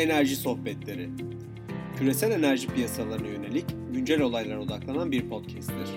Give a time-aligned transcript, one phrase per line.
[0.00, 1.08] Enerji Sohbetleri.
[1.98, 5.88] Küresel enerji piyasalarına yönelik güncel olaylara odaklanan bir podcast'tir.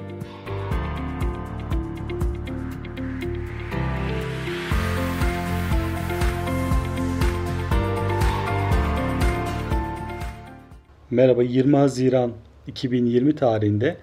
[11.12, 12.32] Merhaba 20 Haziran
[12.68, 13.98] 2020 tarihinde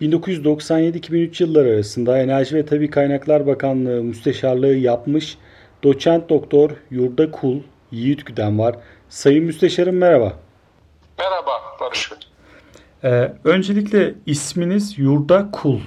[0.00, 5.38] 1997-2003 yılları arasında Enerji ve Tabi Kaynaklar Bakanlığı müsteşarlığı yapmış
[5.82, 7.60] doçent doktor Yurda Kul
[7.92, 8.76] Yiğit Güden var.
[9.08, 10.32] Sayın Müsteşarım merhaba.
[11.18, 12.18] Merhaba Barış Bey.
[13.04, 15.80] Ee, öncelikle isminiz Yurda Kul.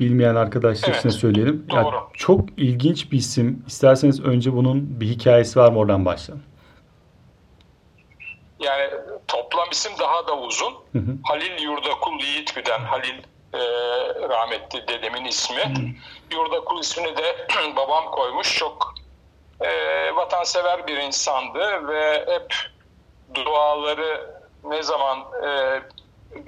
[0.00, 1.66] Bilmeyen arkadaşlar için Evet, söyleyelim.
[1.72, 1.96] Ya, doğru.
[2.14, 3.64] çok ilginç bir isim.
[3.66, 6.44] İsterseniz önce bunun bir hikayesi var mı oradan başlayalım.
[8.60, 8.90] Yani
[9.28, 10.72] toplam isim daha da uzun.
[10.92, 11.16] Hı hı.
[11.22, 12.80] Halil Yurdakul Yiğitgüden.
[12.80, 13.14] Halil
[13.54, 13.58] e,
[14.28, 15.94] rahmetli dedemin ismi.
[16.32, 18.58] Yurdakul ismini de babam koymuş.
[18.58, 18.94] Çok
[19.60, 19.70] e,
[20.16, 22.54] vatansever bir insandı ve hep
[23.34, 25.80] duaları ne zaman e,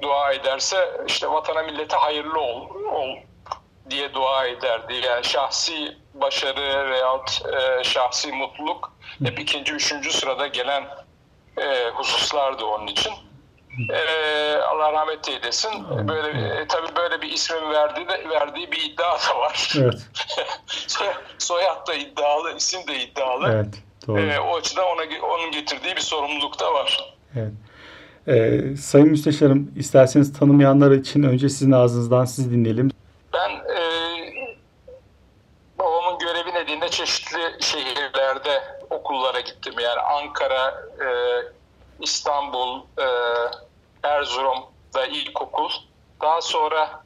[0.03, 3.17] dua ederse işte vatana millete hayırlı ol, ol
[3.91, 4.95] diye dua ederdi.
[4.95, 8.93] Yani şahsi başarı veyahut e, şahsi mutluluk
[9.25, 10.85] hep ikinci, üçüncü sırada gelen
[11.59, 13.13] e, hususlardı onun için.
[13.91, 16.09] E, Allah rahmet eylesin.
[16.09, 19.73] Böyle e, tabii böyle bir ismin verdiği de verdiği bir iddia da var.
[19.79, 20.09] Evet.
[20.93, 23.49] Soy- Soyad da iddialı, isim de iddialı.
[23.55, 23.75] Evet.
[24.07, 24.21] Doğru.
[24.21, 27.15] E, o açıdan ona onun getirdiği bir sorumluluk da var.
[27.37, 27.53] Evet.
[28.29, 32.91] Ee, Sayın Müsteşarım isterseniz tanımayanlar için önce sizin ağzınızdan sizi dinleyelim.
[33.33, 33.81] Ben e,
[35.79, 39.75] babamın görevi nedeniyle çeşitli şehirlerde okullara gittim.
[39.83, 40.69] Yani Ankara,
[41.01, 41.09] e,
[42.01, 43.07] İstanbul, e,
[44.03, 45.71] Erzurum'da ilkokul.
[46.23, 47.02] Daha sonra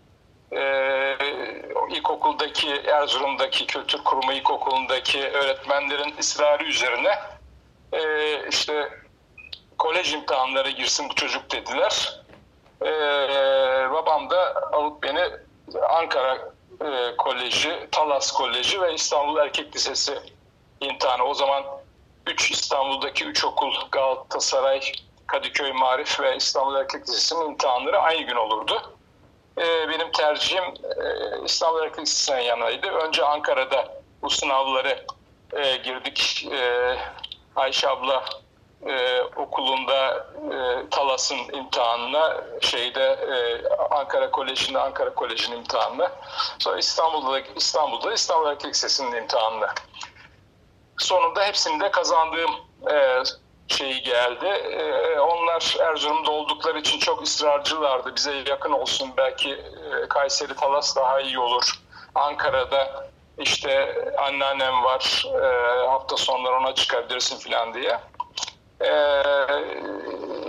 [0.52, 1.16] e,
[1.90, 7.18] ilkokuldaki Erzurum'daki Kültür Kurumu İlkokulu'ndaki öğretmenlerin ısrarı üzerine
[7.92, 8.00] e,
[8.48, 8.88] işte
[9.78, 12.20] kolej imtihanları girsin bu çocuk dediler.
[12.82, 12.90] E,
[13.92, 15.20] babam da alıp beni
[15.88, 16.38] Ankara
[16.80, 20.18] e, Koleji, Talas Koleji ve İstanbul Erkek Lisesi
[20.80, 21.24] imtihanı.
[21.24, 21.64] O zaman
[22.26, 24.80] 3 İstanbul'daki 3 okul Galatasaray,
[25.26, 28.95] Kadıköy Marif ve İstanbul Erkek Lisesi'nin imtihanları aynı gün olurdu.
[29.58, 32.86] E, benim tercihim e, İstanbul Lisesi'ne yanaydı.
[32.86, 33.88] Önce Ankara'da
[34.22, 35.04] bu sınavları
[35.52, 36.48] e, girdik.
[36.52, 36.96] E,
[37.56, 38.24] Ayşe abla
[38.86, 46.12] e, okulunda e, Talas'ın imtihanına, şeyde e, Ankara Koleji'nde Ankara Koleji'nin imtihanına,
[46.58, 49.74] sonra İstanbul'da İstanbul'da İstanbul Erkek Lisesi'nin imtihanına.
[50.98, 52.50] Sonunda hepsinde kazandığım
[52.90, 53.22] e,
[53.68, 54.46] şeyi geldi.
[54.46, 58.16] E, onlar Erzurum'da oldukları için çok ısrarcılardı.
[58.16, 61.82] Bize yakın olsun belki e, Kayseri Talas daha iyi olur.
[62.14, 63.06] Ankara'da
[63.38, 68.00] işte anneannem var e, hafta sonları ona çıkabilirsin falan diye.
[68.80, 69.22] Ee,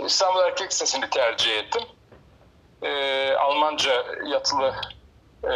[0.04, 1.82] İstanbul Erkek Lisesi'ni tercih ettim.
[2.82, 4.74] Ee, Almanca yatılı
[5.44, 5.54] e,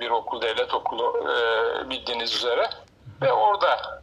[0.00, 1.26] bir okul, devlet okulu
[1.90, 2.70] bildiğiniz üzere.
[3.22, 4.02] Ve orada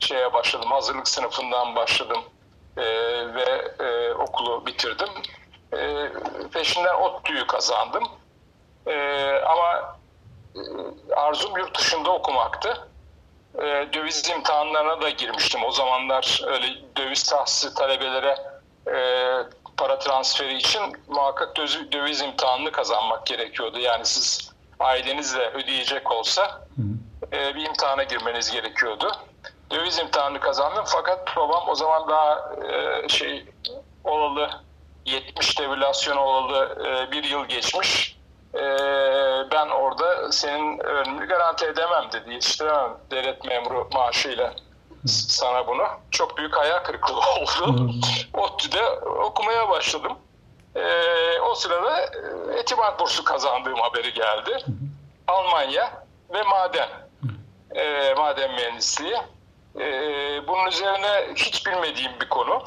[0.00, 2.22] şeye başladım, hazırlık sınıfından başladım
[2.76, 2.82] e,
[3.34, 5.08] ve e, okulu bitirdim.
[5.72, 6.10] E,
[6.52, 8.04] peşinden ODTÜ'yü kazandım.
[8.86, 8.94] E,
[9.46, 9.98] ama
[10.56, 10.60] e,
[11.14, 12.88] arzum yurt dışında okumaktı
[13.54, 15.64] e, döviz imtihanlarına da girmiştim.
[15.64, 18.36] O zamanlar öyle döviz tahsisi talebelere
[18.86, 18.98] e,
[19.76, 23.78] para transferi için muhakkak döviz, döviz imtihanını kazanmak gerekiyordu.
[23.78, 26.66] Yani siz ailenizle ödeyecek olsa
[27.32, 29.12] e, bir imtihana girmeniz gerekiyordu.
[29.70, 33.44] Döviz imtihanını kazandım fakat babam o zaman daha e, şey
[34.04, 34.50] olalı
[35.06, 38.16] 70 devülasyonu olalı e, bir yıl geçmiş.
[38.54, 38.62] E,
[39.52, 42.32] ben orada senin önünü garanti edemem dedi.
[42.32, 44.54] Yetiştiremem devlet memuru maaşıyla
[45.06, 45.82] sana bunu.
[46.10, 47.90] Çok büyük hayal kırıklığı oldu.
[48.34, 50.18] ODTÜ'de okumaya başladım.
[50.76, 50.82] E,
[51.40, 54.64] o sırada e, Etibank bursu kazandığım haberi geldi.
[55.28, 56.88] Almanya ve maden.
[57.74, 59.16] E, maden mühendisliği.
[59.78, 59.86] E,
[60.48, 62.62] bunun üzerine hiç bilmediğim bir konu.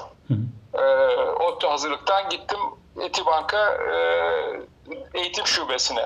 [0.74, 0.84] E,
[1.18, 2.60] ODTÜ hazırlıktan gittim
[3.02, 3.98] Etibank'a e,
[5.14, 6.06] eğitim şubesine.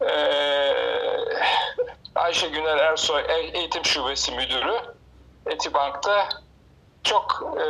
[0.00, 0.12] E,
[2.14, 4.74] Ayşe Güner Ersoy e- eğitim şubesi müdürü
[5.46, 6.28] Etibank'ta
[7.04, 7.68] çok e,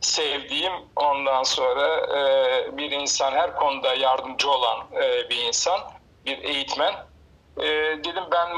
[0.00, 5.80] sevdiğim ondan sonra e, bir insan her konuda yardımcı olan e, bir insan
[6.26, 6.94] bir eğitmen
[7.58, 7.64] e,
[8.04, 8.48] dedim ben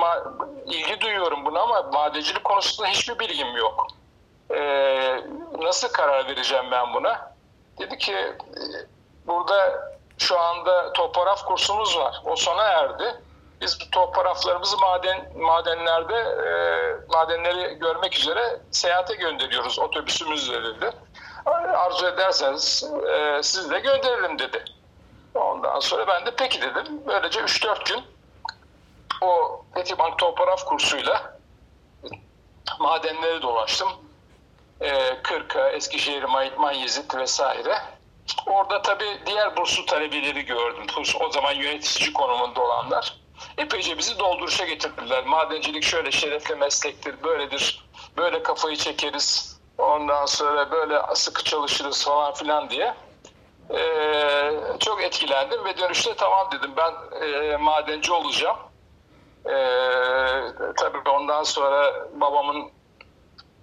[0.67, 3.87] ilgi duyuyorum buna ama madencilik konusunda hiçbir bilgim yok
[4.55, 4.61] e,
[5.59, 7.33] nasıl karar vereceğim ben buna
[7.79, 8.37] dedi ki e,
[9.27, 9.89] burada
[10.19, 13.23] şu anda topograf kursumuz var o sona erdi
[13.61, 16.51] Biz bu topograflarımızı maden madenlerde e,
[17.13, 20.91] madenleri görmek üzere seyahate gönderiyoruz otobüsümüzle dedi.
[21.75, 24.65] Arzu ederseniz e, sizi de gönderelim dedi.
[25.35, 27.03] Ondan sonra ben de peki dedim.
[27.07, 28.05] Böylece 3-4 gün
[29.21, 31.39] o Etibank topograf kursuyla
[32.79, 33.89] madenleri dolaştım.
[34.81, 36.25] E, Kırka, Eskişehir,
[36.59, 37.79] Manyezit vesaire.
[38.47, 40.87] Orada tabii diğer burslu talebeleri gördüm.
[41.21, 43.17] O zaman yönetici konumunda olanlar.
[43.59, 45.25] Epeyce bizi dolduruşa getirdiler.
[45.25, 47.85] Madencilik şöyle şerefli meslektir, böyledir.
[48.17, 49.57] Böyle kafayı çekeriz.
[49.79, 52.95] Ondan sonra böyle sıkı çalışırız falan filan diye.
[53.71, 56.93] Ee, çok etkilendim ve dönüşte tamam dedim ben
[57.27, 58.57] e, madenci olacağım.
[59.49, 62.71] Ee, tabii ondan sonra babamın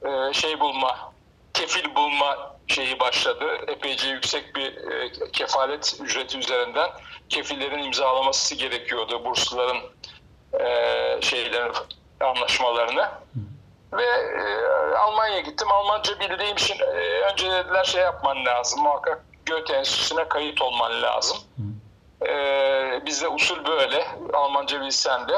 [0.06, 1.14] e, şey bulma,
[1.54, 3.46] kefil bulma şeyi başladı.
[3.68, 6.90] Epeyce yüksek bir e, kefalet ücreti üzerinden
[7.30, 9.78] kefillerin imzalaması gerekiyordu bursluların
[10.60, 11.74] e, şeylerin
[12.20, 13.10] anlaşmalarını.
[13.94, 15.68] Ve e, Almanya'ya gittim.
[15.72, 18.84] Almanca bildiğim için e, önce dediler şey yapman lazım.
[18.84, 21.38] Muhakkak Goethe Enstitüsü'ne kayıt olman lazım.
[22.28, 24.08] E, bizde usul böyle.
[24.34, 25.36] Almanca bilsen de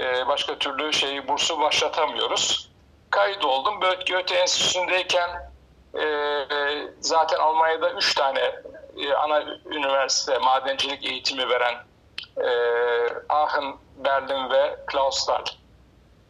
[0.00, 2.70] e, başka türlü şeyi bursu başlatamıyoruz.
[3.10, 3.80] Kayıt oldum.
[3.80, 5.52] Böyle Goethe Enstitüsü'ndeyken
[5.94, 8.54] e, e, zaten Almanya'da üç tane
[8.96, 11.74] e, ana üniversite madencilik eğitimi veren
[13.28, 15.44] Aachen, Berlin ve Clausthal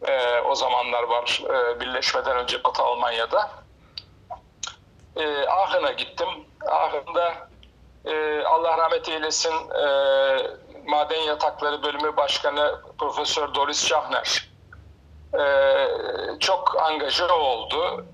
[0.07, 1.41] e, o zamanlar var
[1.79, 3.49] birleşmeden önce Batı Almanya'da.
[5.47, 6.27] Aachen'a gittim.
[6.67, 7.33] Aachen'da
[8.45, 9.53] Allah rahmet eylesin
[10.85, 14.49] Maden Yatakları Bölümü Başkanı Profesör Doris Schachner
[15.39, 15.43] e,
[16.39, 18.05] çok angaja oldu.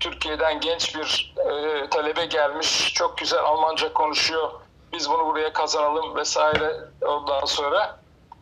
[0.00, 4.50] Türkiye'den genç bir e, talebe gelmiş, çok güzel Almanca konuşuyor.
[4.92, 7.98] Biz bunu buraya kazanalım vesaire ondan sonra.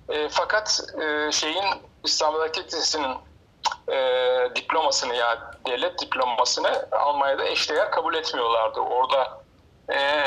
[0.09, 1.65] E, fakat e, şeyin
[2.05, 2.73] İstanbul Erkek
[3.93, 8.81] e, diplomasını yani devlet diplomasını Almanya'da eşdeğer kabul etmiyorlardı.
[8.81, 9.41] Orada
[9.93, 10.27] e,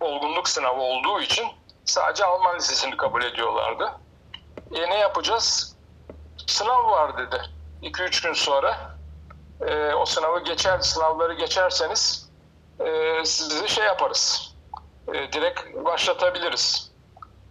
[0.00, 1.46] olgunluk sınavı olduğu için
[1.84, 3.92] sadece Alman lisesini kabul ediyorlardı.
[4.74, 5.76] E, ne yapacağız?
[6.46, 7.40] Sınav var dedi.
[7.82, 8.96] 2-3 gün sonra
[9.60, 12.30] e, o sınavı geçer, sınavları geçerseniz
[12.80, 14.54] e, sizi şey yaparız.
[15.08, 16.90] E, direkt başlatabiliriz.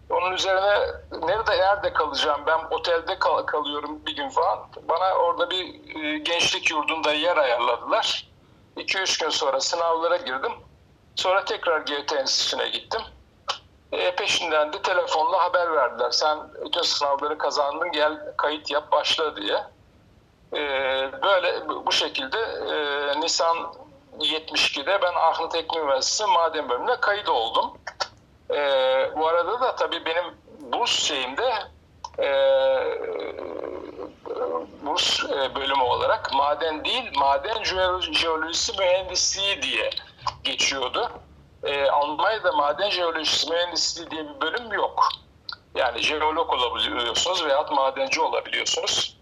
[0.09, 0.79] Onun üzerine
[1.11, 2.41] nerede nerede kalacağım?
[2.47, 4.59] Ben otelde kal- kalıyorum bir gün falan.
[4.89, 8.29] Bana orada bir e, gençlik yurdunda yer ayarladılar.
[8.77, 10.51] 2-3 gün sonra sınavlara girdim.
[11.15, 13.01] Sonra tekrar GT Enstitüsü'ne gittim.
[13.91, 16.11] E, peşinden de telefonla haber verdiler.
[16.11, 19.63] Sen bütün sınavları kazandın gel kayıt yap başla diye.
[20.53, 20.61] E,
[21.23, 23.57] böyle bu şekilde e, Nisan
[24.19, 27.77] 72'de ben Ahmet Teknik Üniversitesi Maden Bölümüne kayıt oldum.
[29.17, 30.23] Bu arada da tabii benim
[30.59, 31.53] burs şeyimde
[34.81, 35.23] burs
[35.55, 39.89] bölümü olarak maden değil maden jeolo- jeolojisi mühendisliği diye
[40.43, 41.11] geçiyordu.
[41.63, 45.09] E, Almanya'da maden jeolojisi mühendisliği diye bir bölüm yok.
[45.75, 49.17] Yani jeolog olabiliyorsunuz veya madenci olabiliyorsunuz.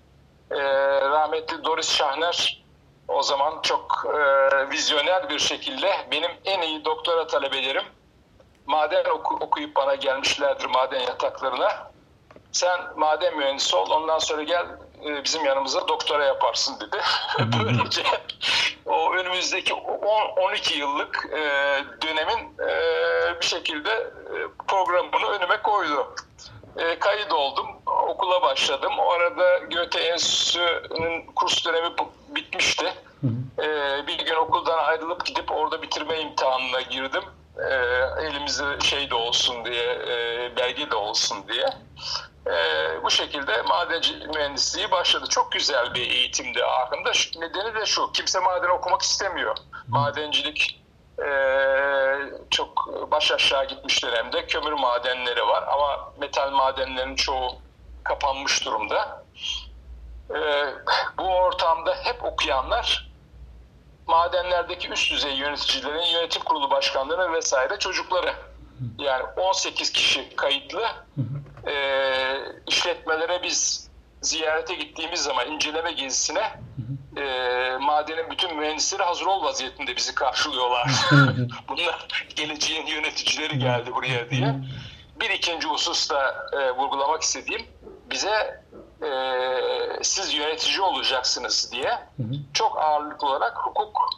[0.51, 0.57] E,
[1.01, 2.63] rahmetli Doris Şahner
[3.07, 4.19] o zaman çok e,
[4.69, 7.83] vizyoner bir şekilde benim en iyi doktora talebelerim
[8.65, 11.91] maden oku- okuyup bana gelmişlerdir maden yataklarına.
[12.51, 14.65] Sen maden mühendisi ol ondan sonra gel
[15.23, 16.97] bizim yanımıza doktora yaparsın dedi.
[17.59, 18.03] Böylece
[18.85, 21.39] o önümüzdeki 10, 12 yıllık e,
[22.01, 22.71] dönemin e,
[23.41, 24.37] bir şekilde e,
[24.67, 26.15] programını önüme koydu.
[26.77, 27.67] E, kayıt oldum,
[28.07, 28.93] okula başladım.
[28.99, 31.95] O arada Goethe Enstitüsü'nün kurs dönemi
[32.29, 32.93] bitmişti.
[33.59, 33.67] E,
[34.07, 37.23] bir gün okuldan ayrılıp gidip orada bitirme imtihanına girdim.
[37.57, 37.75] E,
[38.25, 41.65] elimizde şey de olsun diye, e, belge de olsun diye.
[42.53, 42.57] E,
[43.03, 45.25] bu şekilde madenci mühendisliği başladı.
[45.29, 46.59] Çok güzel bir eğitimdi.
[47.13, 49.57] Şu- Nedeni de şu, kimse maden okumak istemiyor.
[49.87, 50.81] Madencilik
[51.25, 51.29] e,
[52.49, 54.47] çok baş aşağı gitmiş dönemde.
[54.47, 57.55] Kömür madenleri var ama metal madenlerin çoğu
[58.03, 59.23] kapanmış durumda.
[60.29, 60.39] E,
[61.17, 63.07] bu ortamda hep okuyanlar
[64.07, 68.33] madenlerdeki üst düzey yöneticilerin, yönetim kurulu başkanları vesaire çocukları.
[68.99, 70.87] Yani 18 kişi kayıtlı.
[71.67, 71.75] E,
[72.67, 73.89] işletmelere biz
[74.21, 76.51] ziyarete gittiğimiz zaman inceleme gezisine
[77.17, 77.23] e,
[77.81, 80.91] madenin bütün mühendisleri hazır ol vaziyetinde bizi karşılıyorlar.
[81.67, 84.55] Bunlar geleceğin yöneticileri geldi buraya diye.
[85.19, 87.61] Bir ikinci husus da e, vurgulamak istediğim
[88.09, 88.63] bize
[89.03, 89.09] e,
[90.01, 91.99] siz yönetici olacaksınız diye
[92.53, 94.09] çok ağırlıklı olarak hukuk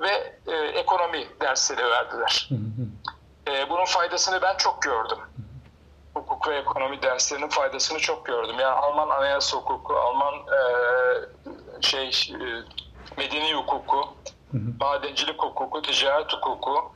[0.00, 2.48] ve e, ekonomi dersleri verdiler.
[3.48, 5.18] E, bunun faydasını ben çok gördüm.
[6.40, 8.56] Hukuk ve ekonomi derslerinin faydasını çok gördüm.
[8.60, 10.62] Yani Alman anayasa hukuku, Alman e,
[11.82, 12.64] şey e,
[13.16, 14.08] medeni hukuku,
[14.80, 16.92] madencilik hukuku, ticaret hukuku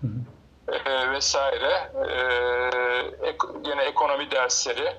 [0.69, 1.91] e, vesaire.
[2.09, 2.17] E,
[3.29, 4.97] ek, yine ekonomi dersleri.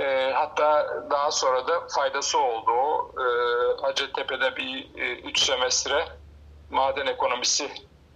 [0.00, 3.10] E, hatta daha sonra da faydası oldu o.
[3.20, 3.26] E,
[3.82, 4.88] Hacettepe'de bir
[5.24, 6.08] 3 semestre
[6.70, 7.70] maden ekonomisi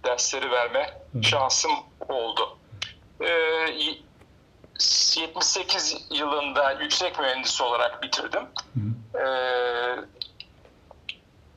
[0.05, 1.71] dersleri verme şansım
[2.09, 2.57] oldu.
[3.21, 3.31] E,
[4.79, 8.43] 78 yılında yüksek mühendis olarak bitirdim.
[9.15, 9.25] E,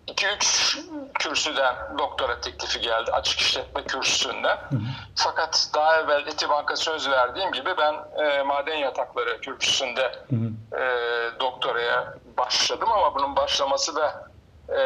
[0.08, 4.58] 2-3 kürsüden doktora teklifi geldi açık işletme kürsüsünden.
[5.14, 7.94] Fakat daha evvel Etibank'a söz verdiğim gibi ben
[8.24, 10.12] e, maden yatakları kürsüsünde
[10.72, 10.80] e,
[11.40, 14.28] doktoraya başladım ama bunun başlaması da
[14.68, 14.80] e,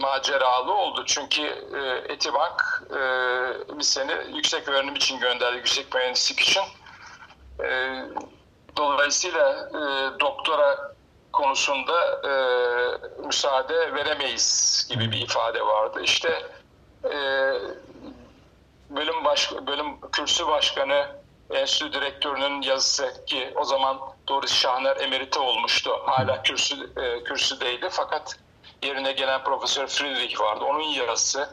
[0.00, 1.04] maceralı oldu.
[1.06, 2.98] Çünkü e, Etibank e,
[3.78, 6.62] bir seni yüksek öğrenim için gönderdi, yüksek mühendislik için.
[7.64, 8.02] E,
[8.76, 9.80] dolayısıyla e,
[10.20, 10.92] doktora
[11.32, 12.32] konusunda e,
[13.26, 16.00] müsaade veremeyiz gibi bir ifade vardı.
[16.02, 16.42] İşte
[17.04, 17.18] e,
[18.90, 21.06] bölüm baş, bölüm kürsü başkanı
[21.50, 23.98] enstitü direktörünün yazısı ki o zaman
[24.28, 25.90] Doris Şahner emerite olmuştu.
[26.06, 28.36] Hala kürsü e, kürsüdeydi fakat
[28.82, 30.64] yerine gelen Profesör Friedrich vardı.
[30.64, 31.48] Onun yazısı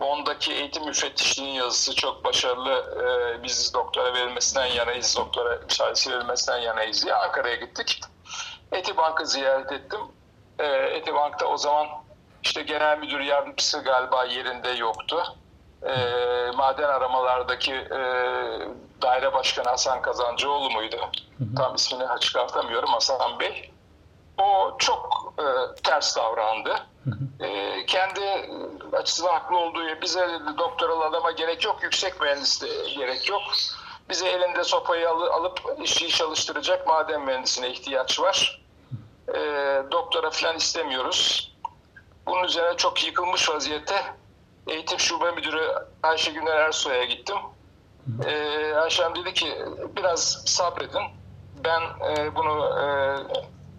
[0.00, 2.72] Bond'daki eğitim müfettişliğinin yazısı çok başarılı.
[2.72, 8.00] E, biz doktora verilmesinden yanayız, doktora müsaadesi verilmesinden yanayız diye Ankara'ya gittik.
[8.72, 10.00] Etibank'ı ziyaret ettim.
[10.58, 11.86] E, Etibank'ta o zaman
[12.42, 15.36] işte genel müdür yardımcısı galiba yerinde yoktu.
[15.82, 15.94] E,
[16.56, 18.00] maden aramalardaki e,
[19.02, 20.96] daire başkanı Hasan Kazancıoğlu muydu?
[21.56, 23.72] Tam ismini çıkartamıyorum Hasan Bey.
[24.38, 25.44] O çok e,
[25.82, 26.76] ters davrandı.
[27.40, 28.50] E, kendi
[28.92, 32.62] açısından haklı olduğu bize doktoralı adama gerek yok, yüksek mühendis
[32.98, 33.42] gerek yok.
[34.10, 38.62] Bize elinde sopayı al, alıp işi çalıştıracak maden mühendisine ihtiyaç var.
[39.28, 39.38] E,
[39.92, 41.52] doktora falan istemiyoruz.
[42.26, 44.04] Bunun üzerine çok yıkılmış vaziyette
[44.66, 45.72] eğitim şube müdürü
[46.02, 47.36] Ayşe Güner Ersoy'a gittim.
[48.26, 49.58] E, Ayşem dedi ki
[49.96, 51.02] biraz sabredin.
[51.64, 52.84] Ben e, bunu e,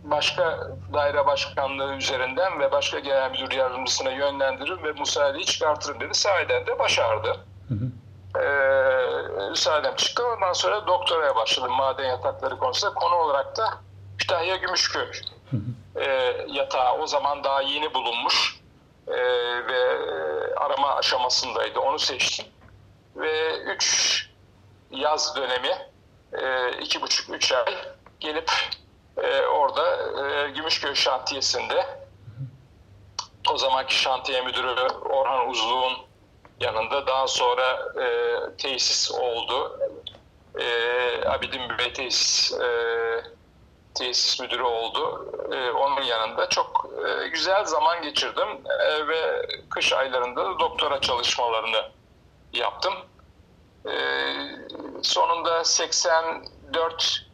[0.03, 6.13] başka daire başkanlığı üzerinden ve başka genel müdür yardımcısına yönlendiririm ve müsaadeyi çıkartırım dedi.
[6.13, 7.37] Sahiden de başardı.
[8.35, 10.23] Ee, müsaadem çıktı.
[10.27, 12.93] Ondan sonra doktoraya başladım maden yatakları konusunda.
[12.93, 13.69] Konu olarak da
[14.17, 15.11] Kütahya Gümüşköy
[15.95, 16.05] e,
[16.47, 18.59] yatağı o zaman daha yeni bulunmuş
[19.07, 19.17] e,
[19.67, 20.05] ve
[20.57, 21.79] arama aşamasındaydı.
[21.79, 22.45] Onu seçtim.
[23.15, 24.29] Ve üç
[24.91, 25.71] yaz dönemi
[26.33, 27.75] e, iki buçuk üç ay
[28.19, 28.51] gelip
[29.23, 31.85] e, orada e, Gümüşköy şantiyesinde
[33.53, 35.97] o zamanki şantiye müdürü Orhan Uzlu'nun
[36.59, 39.79] yanında daha sonra e, tesis oldu.
[40.59, 40.65] E,
[41.27, 42.69] Abidin Bey tesis e,
[43.93, 45.31] tesis müdürü oldu.
[45.51, 48.47] E, onun yanında çok e, güzel zaman geçirdim
[48.79, 51.89] e, ve kış aylarında da doktora çalışmalarını
[52.53, 52.93] yaptım.
[53.85, 53.93] E,
[55.01, 57.28] sonunda 84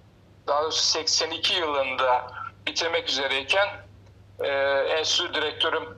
[0.48, 2.28] daha doğrusu 82 yılında
[2.68, 3.68] bitirmek üzereyken
[4.40, 4.48] e,
[5.00, 5.98] enstitü direktörüm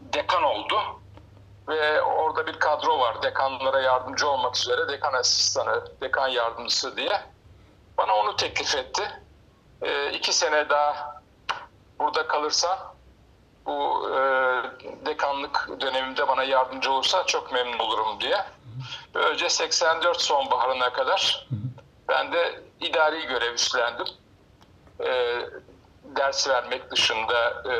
[0.00, 0.80] dekan oldu
[1.68, 7.20] ve orada bir kadro var dekanlara yardımcı olmak üzere dekan asistanı, dekan yardımcısı diye.
[7.98, 9.02] Bana onu teklif etti.
[9.82, 11.22] E, iki sene daha
[11.98, 12.78] burada kalırsan
[13.66, 14.18] bu e,
[15.06, 18.44] dekanlık dönemimde bana yardımcı olursa çok memnun olurum diye.
[19.14, 21.48] Böylece 84 sonbaharına kadar
[22.08, 24.06] ben de idari görev üstlendim.
[25.00, 25.40] E,
[26.16, 27.76] ders vermek dışında e,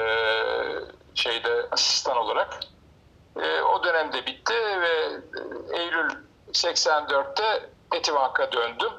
[1.14, 2.60] şeyde asistan olarak.
[3.36, 5.20] E, o dönemde bitti ve
[5.78, 6.10] Eylül
[6.52, 8.92] 84'te Etibank'a döndüm.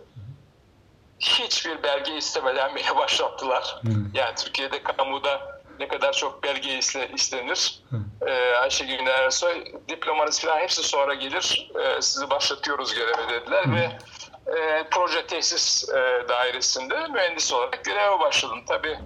[1.20, 3.82] Hiçbir belge istemeden beni başlattılar.
[4.14, 6.78] Yani Türkiye'de kamuda ne kadar çok belge
[7.14, 7.84] istenir.
[8.28, 11.72] Ee, Ayşe Güner Ersoy diplomanız falan hepsi sonra gelir.
[11.80, 13.98] Ee, sizi başlatıyoruz göreve dediler ve
[14.48, 18.64] e, proje tesis e, dairesinde mühendis olarak göreve başladım.
[18.68, 19.00] Tabii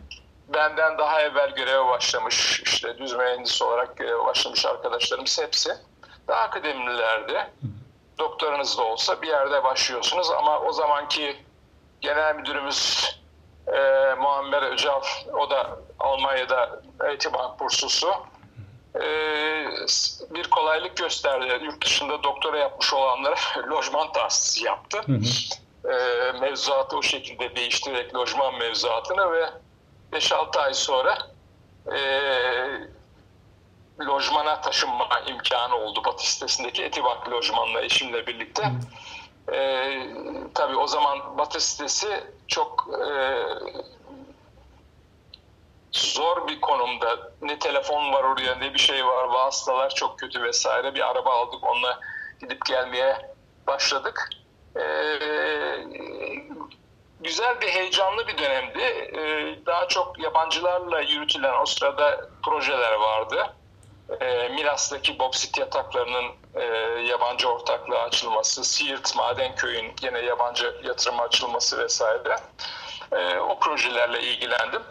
[0.47, 5.73] benden daha evvel göreve başlamış, işte düz mühendis olarak göreve başlamış arkadaşlarımız hepsi
[6.27, 7.47] daha akademililerdi.
[8.19, 11.45] Doktoranız da olsa bir yerde başlıyorsunuz ama o zamanki
[12.01, 13.11] genel müdürümüz
[13.67, 15.01] e, Muammer Öcal,
[15.33, 18.13] o da Almanya'da Etibank bursusu.
[18.95, 19.01] E,
[20.29, 21.65] bir kolaylık gösterdi.
[21.65, 23.35] Yurt dışında doktora yapmış olanlara
[23.69, 24.97] lojman tahsisi yaptı.
[25.05, 25.93] Hı hı.
[25.93, 29.49] E, mevzuatı o şekilde değiştirerek lojman mevzuatını ve
[30.13, 31.17] 5-6 ay sonra
[31.95, 31.99] e,
[34.05, 38.71] lojmana taşınma imkanı oldu Batı sitesindeki Etibank lojmanla eşimle birlikte.
[39.53, 39.89] E,
[40.53, 43.43] tabii o zaman Batı sitesi çok e,
[45.99, 47.31] zor bir konumda.
[47.41, 49.23] Ne telefon var oraya ne bir şey var.
[49.23, 50.95] Vasıtalar çok kötü vesaire.
[50.95, 51.99] Bir araba aldık onunla
[52.41, 53.31] gidip gelmeye
[53.67, 54.29] başladık.
[54.75, 55.19] Ee,
[57.19, 58.79] güzel bir heyecanlı bir dönemdi.
[58.79, 63.53] Ee, daha çok yabancılarla yürütülen o sırada projeler vardı.
[64.21, 66.25] Ee, Milas'taki boksit yataklarının
[66.55, 66.63] e,
[67.01, 72.35] yabancı ortaklığı açılması, Siirt Madenköy'ün yine yabancı yatırım açılması vesaire.
[73.11, 74.81] Ee, o projelerle ilgilendim.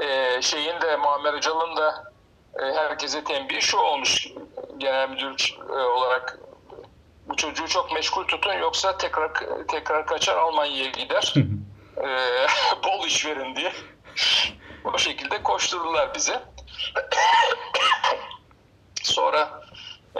[0.00, 2.12] Ee, şeyin de Muammer Öcal'ın da
[2.62, 4.28] e, herkese tembihi şu olmuş
[4.78, 6.38] genel müdür e, olarak
[7.26, 9.30] bu çocuğu çok meşgul tutun yoksa tekrar
[9.68, 11.34] tekrar kaçar Almanya'ya gider.
[12.04, 12.46] Ee,
[12.84, 13.72] bol iş verin diye.
[14.84, 16.42] O şekilde koşturdular bize.
[19.02, 19.62] Sonra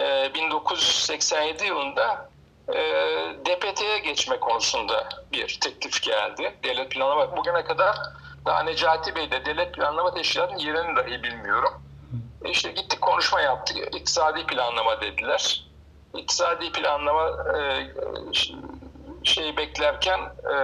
[0.01, 2.29] e, 1987 yılında
[2.73, 2.79] e,
[3.45, 6.55] DPT'ye geçme konusunda bir teklif geldi.
[6.63, 7.95] Devlet Planlama bugüne kadar
[8.45, 11.73] daha Necati Bey de Devlet Planlama Teşkilatı'nın yerini dahi bilmiyorum.
[12.45, 13.77] E işte gittik konuşma yaptık.
[13.95, 15.65] İktisadi planlama dediler.
[16.13, 17.87] İktisadi planlama e,
[19.23, 20.19] şeyi beklerken
[20.53, 20.55] e,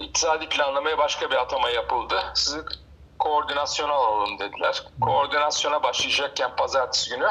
[0.00, 2.14] iktisadi planlamaya başka bir atama yapıldı.
[2.34, 2.60] Sizi
[3.18, 4.84] koordinasyona alalım dediler.
[5.00, 7.28] Koordinasyona başlayacakken pazartesi günü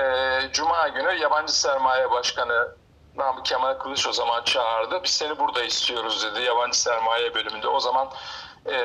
[0.00, 2.79] e, Cuma günü yabancı sermaye başkanı
[3.20, 5.02] Namık Kemal Kılıç o zaman çağırdı.
[5.02, 7.68] Biz seni burada istiyoruz dedi yabancı sermaye bölümünde.
[7.68, 8.08] O zaman
[8.66, 8.76] e,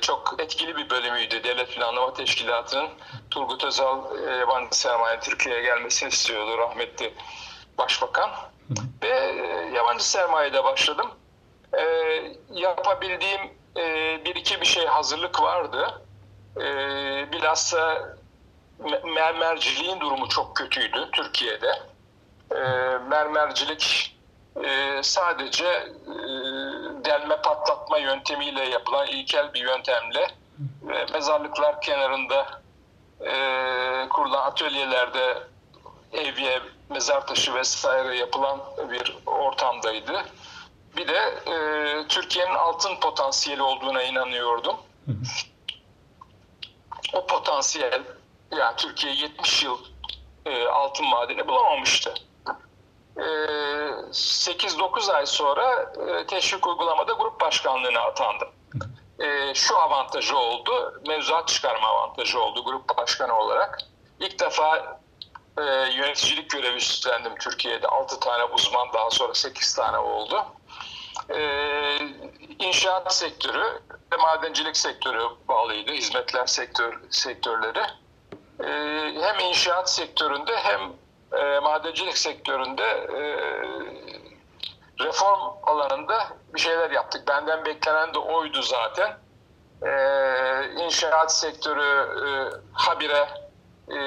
[0.00, 1.44] çok etkili bir bölümüydü.
[1.44, 2.88] Devlet Planlama Teşkilatı'nın
[3.30, 7.14] Turgut Özal e, yabancı sermaye Türkiye'ye gelmesini istiyordu rahmetli
[7.78, 8.30] başbakan.
[9.02, 11.10] Ve e, yabancı sermayede başladım.
[11.78, 11.84] E,
[12.50, 13.40] yapabildiğim
[13.76, 13.84] e,
[14.24, 16.02] bir iki bir şey hazırlık vardı.
[16.56, 16.62] E,
[17.32, 18.08] bilhassa
[19.14, 21.93] mermerciliğin durumu çok kötüydü Türkiye'de.
[22.54, 22.58] E,
[23.08, 24.16] mermercilik
[24.64, 26.14] e, sadece e,
[27.04, 30.30] delme patlatma yöntemiyle yapılan ilkel bir yöntemle
[31.12, 32.46] mezarlıklar kenarında
[34.10, 35.38] kurulan atölyelerde
[36.12, 40.24] evye, mezar taşı vesaire yapılan bir ortamdaydı.
[40.96, 44.76] Bir de e, Türkiye'nin altın potansiyeli olduğuna inanıyordum.
[47.12, 48.02] O potansiyel,
[48.52, 49.78] yani Türkiye 70 yıl
[50.46, 52.14] e, altın madeni bulamamıştı.
[53.16, 53.22] E,
[54.10, 58.48] 8-9 ay sonra e, teşvik uygulamada grup başkanlığına atandım.
[59.18, 63.78] E, şu avantajı oldu, mevzuat çıkarma avantajı oldu grup başkanı olarak.
[64.20, 64.98] İlk defa
[65.58, 67.88] e, yöneticilik görevi üstlendim Türkiye'de.
[67.88, 70.44] 6 tane uzman, daha sonra 8 tane oldu.
[71.30, 71.40] E,
[72.58, 73.80] inşaat sektörü
[74.12, 77.82] ve madencilik sektörü bağlıydı, hizmetler sektör, sektörleri.
[79.20, 80.80] Hem inşaat sektöründe hem
[81.40, 83.20] e, madencilik sektöründe e,
[85.04, 87.28] reform alanında bir şeyler yaptık.
[87.28, 89.16] Benden beklenen de oydu zaten.
[89.82, 89.90] E,
[90.84, 92.28] inşaat sektörü e,
[92.72, 93.28] habire
[93.94, 93.98] e,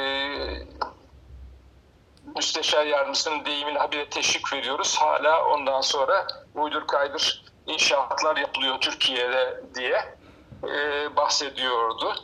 [2.36, 4.98] müsteşar yardımcısının deyimini habire teşvik veriyoruz.
[4.98, 10.18] Hala ondan sonra uydur kaydır inşaatlar yapılıyor Türkiye'de diye
[10.64, 12.16] e, bahsediyordu.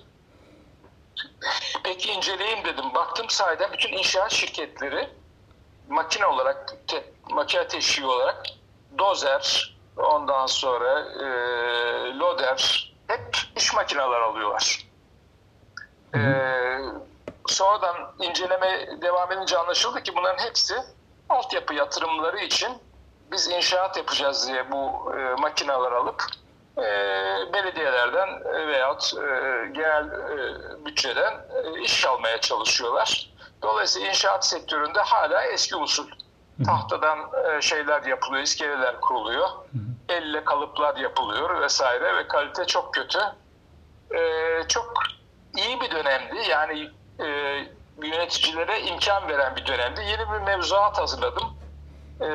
[1.84, 2.94] Peki inceleyeyim dedim.
[2.94, 5.10] Baktım sayede bütün inşaat şirketleri
[5.90, 8.46] makine olarak, te, makine teşviği olarak
[8.98, 11.28] dozer, ondan sonra e,
[12.20, 14.88] loader hep iş makineler alıyorlar.
[16.16, 16.20] E,
[17.46, 20.76] sonradan inceleme devam edince anlaşıldı ki bunların hepsi
[21.30, 22.78] altyapı yatırımları için
[23.32, 26.24] biz inşaat yapacağız diye bu e, makineler alıp
[26.78, 26.84] e,
[27.54, 29.28] belediyelerden veyahut e,
[29.68, 33.30] genel e, bütçeden e, iş almaya çalışıyorlar.
[33.62, 36.08] Dolayısıyla inşaat sektöründe hala eski usul
[36.66, 39.48] tahtadan e, şeyler yapılıyor, iskeleler kuruluyor,
[40.10, 43.20] elle kalıplar yapılıyor vesaire ve kalite çok kötü.
[44.16, 44.20] E,
[44.68, 44.94] çok
[45.58, 46.36] iyi bir dönemdi.
[46.50, 47.28] Yani e,
[48.04, 50.02] yöneticilere imkan veren bir dönemdi.
[50.02, 51.44] Yeni bir mevzuat hazırladım.
[52.22, 52.30] E,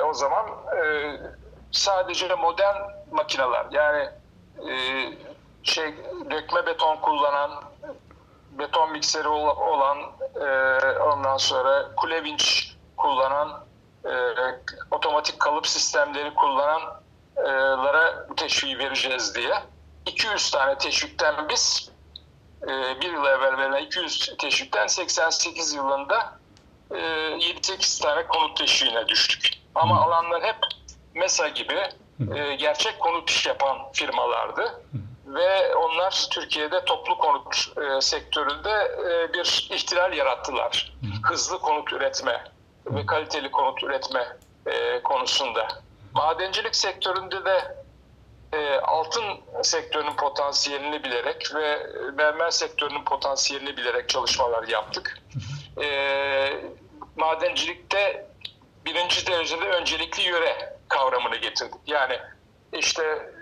[0.00, 1.10] o zaman e,
[1.72, 2.76] sadece modern
[3.10, 3.66] makineler.
[3.70, 4.08] Yani
[4.70, 4.74] e,
[5.62, 5.94] şey
[6.30, 7.50] dökme beton kullanan
[8.50, 9.98] beton mikseri olan
[10.40, 10.48] e,
[10.98, 13.64] ondan sonra kule vinç kullanan
[14.04, 14.12] e,
[14.90, 19.54] otomatik kalıp sistemleri kullananlara bu teşviği vereceğiz diye.
[20.06, 21.90] 200 tane teşvikten biz
[22.62, 26.38] e, bir yıl evvel verilen 200 teşvikten 88 yılında
[26.90, 29.50] e, 7-8 tane konut teşviğine düştük.
[29.74, 30.56] Ama alanlar hep
[31.14, 31.78] MESA gibi
[32.34, 34.82] e, gerçek konut iş yapan firmalardı.
[35.26, 38.70] Ve onlar Türkiye'de toplu konut e, sektöründe
[39.10, 40.92] e, bir ihtilal yarattılar.
[41.22, 42.44] Hızlı konut üretme
[42.86, 45.68] ve kaliteli konut üretme e, konusunda.
[46.14, 47.80] Madencilik sektöründe de
[48.52, 49.24] e, altın
[49.62, 55.18] sektörünün potansiyelini bilerek ve mermer sektörünün potansiyelini bilerek çalışmalar yaptık.
[55.82, 56.62] E,
[57.16, 58.26] madencilikte
[58.86, 61.80] birinci derecede öncelikli yöre kavramını getirdik.
[61.86, 62.18] Yani
[62.72, 63.32] işte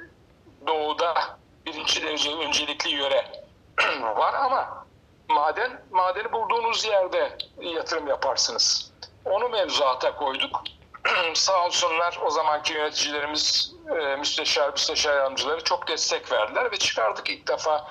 [0.66, 3.32] doğuda birinci derece öncelikli yöre
[4.02, 4.87] var ama
[5.28, 8.92] maden madeni bulduğunuz yerde yatırım yaparsınız.
[9.24, 10.62] Onu mevzuata koyduk.
[11.34, 17.48] Sağ olsunlar o zamanki yöneticilerimiz, e, müsteşar, müsteşar yardımcıları çok destek verdiler ve çıkardık ilk
[17.48, 17.90] defa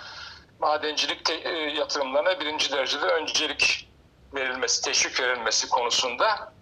[0.59, 3.89] madencilik te- e, yatırımlarına birinci derecede öncelik
[4.33, 6.53] verilmesi, teşvik verilmesi konusunda.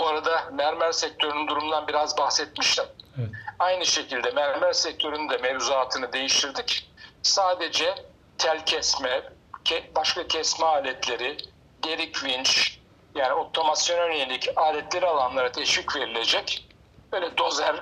[0.00, 2.84] Bu arada mermer sektörünün durumundan biraz bahsetmiştim.
[3.18, 3.28] Evet.
[3.58, 6.90] Aynı şekilde mermer sektörünün de mevzuatını değiştirdik.
[7.22, 7.94] Sadece
[8.38, 9.22] tel kesme,
[9.64, 11.36] ke- başka kesme aletleri,
[11.84, 12.78] delik vinç,
[13.14, 16.68] yani otomasyona yönelik aletleri alanlara teşvik verilecek.
[17.12, 17.80] Böyle dozer,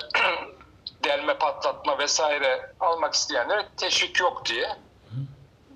[1.05, 4.77] delme, patlatma vesaire almak isteyenlere teşvik yok diye.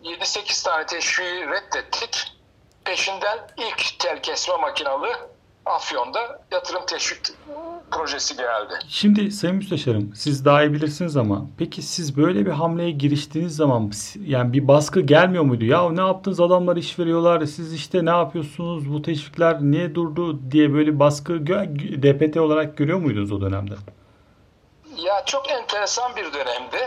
[0.04, 2.32] 7-8 tane teşviği reddettik.
[2.84, 5.31] Peşinden ilk tel kesme makinalı
[5.66, 7.20] Afyon'da yatırım teşvik
[7.90, 8.74] projesi geldi.
[8.88, 13.92] Şimdi Sayın Müsteşarım siz daha iyi bilirsiniz ama peki siz böyle bir hamleye giriştiğiniz zaman
[14.24, 15.64] yani bir baskı gelmiyor muydu?
[15.64, 20.72] Ya ne yaptınız adamlar iş veriyorlar siz işte ne yapıyorsunuz bu teşvikler niye durdu diye
[20.72, 21.46] böyle baskı
[22.02, 23.74] DPT olarak görüyor muydunuz o dönemde?
[24.98, 26.78] Ya çok enteresan bir dönemdi.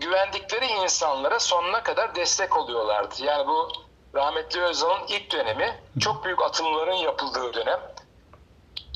[0.00, 3.14] Güvendikleri insanlara sonuna kadar destek oluyorlardı.
[3.24, 3.68] Yani bu
[4.14, 7.80] rahmetli Özal'ın ilk dönemi çok büyük atılımların yapıldığı dönem.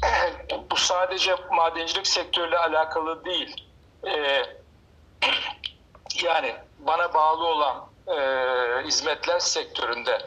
[0.70, 3.66] bu sadece madencilik sektörüyle alakalı değil.
[4.06, 4.42] Ee,
[6.22, 8.16] yani bana bağlı olan e,
[8.84, 10.18] hizmetler sektöründe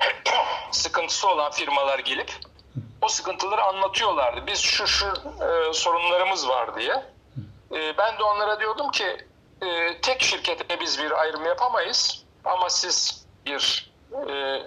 [0.70, 2.32] sıkıntısı olan firmalar gelip
[3.02, 4.46] o sıkıntıları anlatıyorlardı.
[4.46, 7.04] Biz şu şu e, sorunlarımız var diye.
[7.72, 9.26] E, ben de onlara diyordum ki
[9.62, 14.62] e, tek şirkete biz bir ayrım yapamayız ama siz bir e,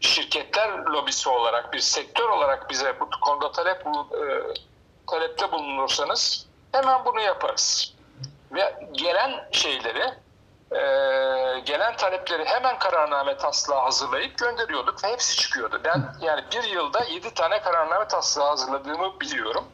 [0.00, 4.24] şirketler lobisi olarak bir sektör olarak bize bu konuda talep e,
[5.06, 7.94] talepte bulunursanız hemen bunu yaparız.
[8.52, 10.14] Ve gelen şeyleri
[10.72, 15.80] e, gelen talepleri hemen kararname taslağı hazırlayıp gönderiyorduk ve hepsi çıkıyordu.
[15.84, 19.64] Ben yani bir yılda yedi tane kararname taslağı hazırladığımı biliyorum.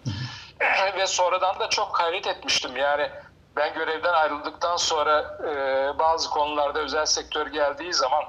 [0.96, 2.76] ve sonradan da çok hayret etmiştim.
[2.76, 3.10] Yani
[3.56, 8.24] ben görevden ayrıldıktan sonra e, bazı konularda özel sektör geldiği zaman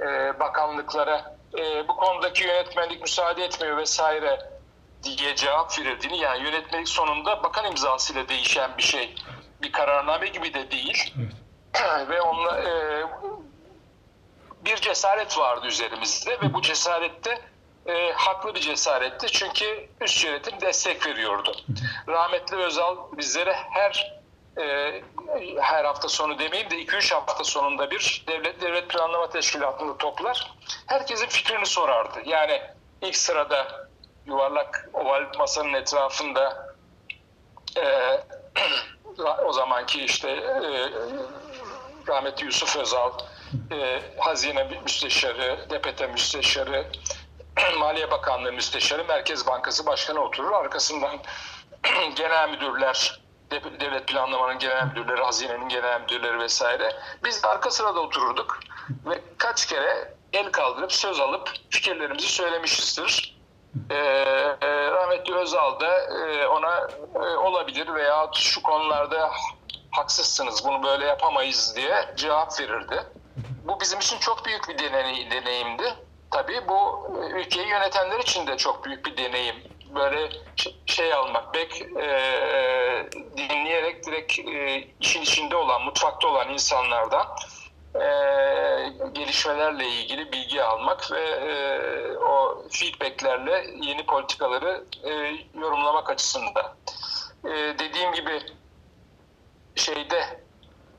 [0.00, 4.50] e, bakanlıklara e, bu konudaki yönetmenlik müsaade etmiyor vesaire
[5.02, 9.14] diye cevap verildiğini yani yönetmelik sonunda bakan imzasıyla değişen bir şey.
[9.62, 11.14] Bir kararname gibi de değil.
[12.08, 13.04] ve onunla e,
[14.64, 17.38] bir cesaret vardı üzerimizde ve bu cesarette
[17.86, 19.26] e, haklı bir cesaretti.
[19.26, 21.56] Çünkü üst yönetim destek veriyordu.
[22.08, 24.20] Rahmetli Özal bizlere her
[24.58, 24.94] e,
[25.60, 30.52] her hafta sonu demeyeyim de 2-3 hafta sonunda bir devlet devlet planlama teşkilatında toplar.
[30.86, 32.18] Herkesin fikrini sorardı.
[32.24, 32.62] Yani
[33.02, 33.88] ilk sırada
[34.26, 36.74] yuvarlak oval masanın etrafında
[37.76, 37.84] e,
[39.46, 40.90] o zamanki işte e,
[42.08, 43.12] rahmetli Yusuf Özal,
[43.72, 46.86] e, Hazine Müsteşarı, DPT Müsteşarı,
[47.78, 50.52] Maliye Bakanlığı Müsteşarı, Merkez Bankası Başkanı oturur.
[50.52, 51.18] Arkasından
[52.16, 53.19] genel müdürler,
[53.50, 56.92] devlet planlamanın genel müdürleri, hazinenin genel müdürleri vesaire.
[57.24, 58.60] Biz arka sırada otururduk
[59.06, 63.40] ve kaç kere el kaldırıp söz alıp fikirlerimizi söylemişizdir.
[63.90, 63.94] Ee,
[64.60, 69.30] e, rahmetli Özal da e, ona e, olabilir veya şu konularda
[69.90, 73.02] haksızsınız bunu böyle yapamayız diye cevap verirdi.
[73.64, 75.94] Bu bizim için çok büyük bir deney, deneyimdi.
[76.30, 79.69] Tabii bu ülkeyi yönetenler için de çok büyük bir deneyim.
[79.94, 80.30] Böyle
[80.86, 82.08] şey almak, bek e,
[83.36, 87.26] dinleyerek direkt e, işin içinde olan, mutfakta olan insanlardan
[87.94, 88.04] e,
[89.12, 91.52] gelişmelerle ilgili bilgi almak ve e,
[92.16, 95.10] o feedbacklerle yeni politikaları e,
[95.60, 96.76] yorumlamak açısından.
[97.44, 98.40] E, dediğim gibi
[99.74, 100.40] şeyde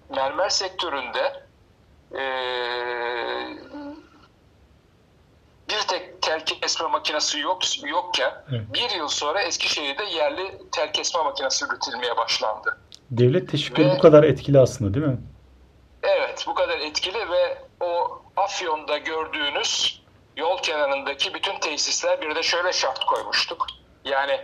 [0.09, 1.43] mermer sektöründe
[2.11, 2.21] e,
[5.71, 11.65] bir tek tel kesme makinesi yok yokken bir yıl sonra Eskişehir'de yerli tel kesme makinesi
[11.65, 12.77] üretilmeye başlandı.
[13.11, 15.17] Devlet teşvikleri Ve- bu kadar etkili aslında değil mi?
[16.03, 20.01] Evet bu kadar etkili ve o Afyon'da gördüğünüz
[20.37, 23.67] yol kenarındaki bütün tesisler bir de şöyle şart koymuştuk.
[24.05, 24.41] Yani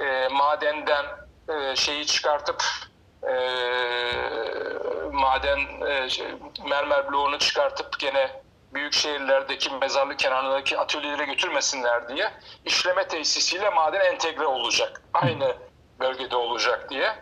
[0.00, 1.04] e, madenden
[1.48, 2.64] e, şeyi çıkartıp
[3.22, 3.34] e,
[5.12, 6.26] maden e, şey,
[6.68, 8.30] mermer bloğunu çıkartıp gene
[8.74, 12.32] büyük şehirlerdeki mezarlık kenarındaki atölyelere götürmesinler diye
[12.64, 15.02] işleme tesisiyle maden entegre olacak.
[15.14, 15.56] Aynı
[16.00, 17.14] bölgede olacak diye.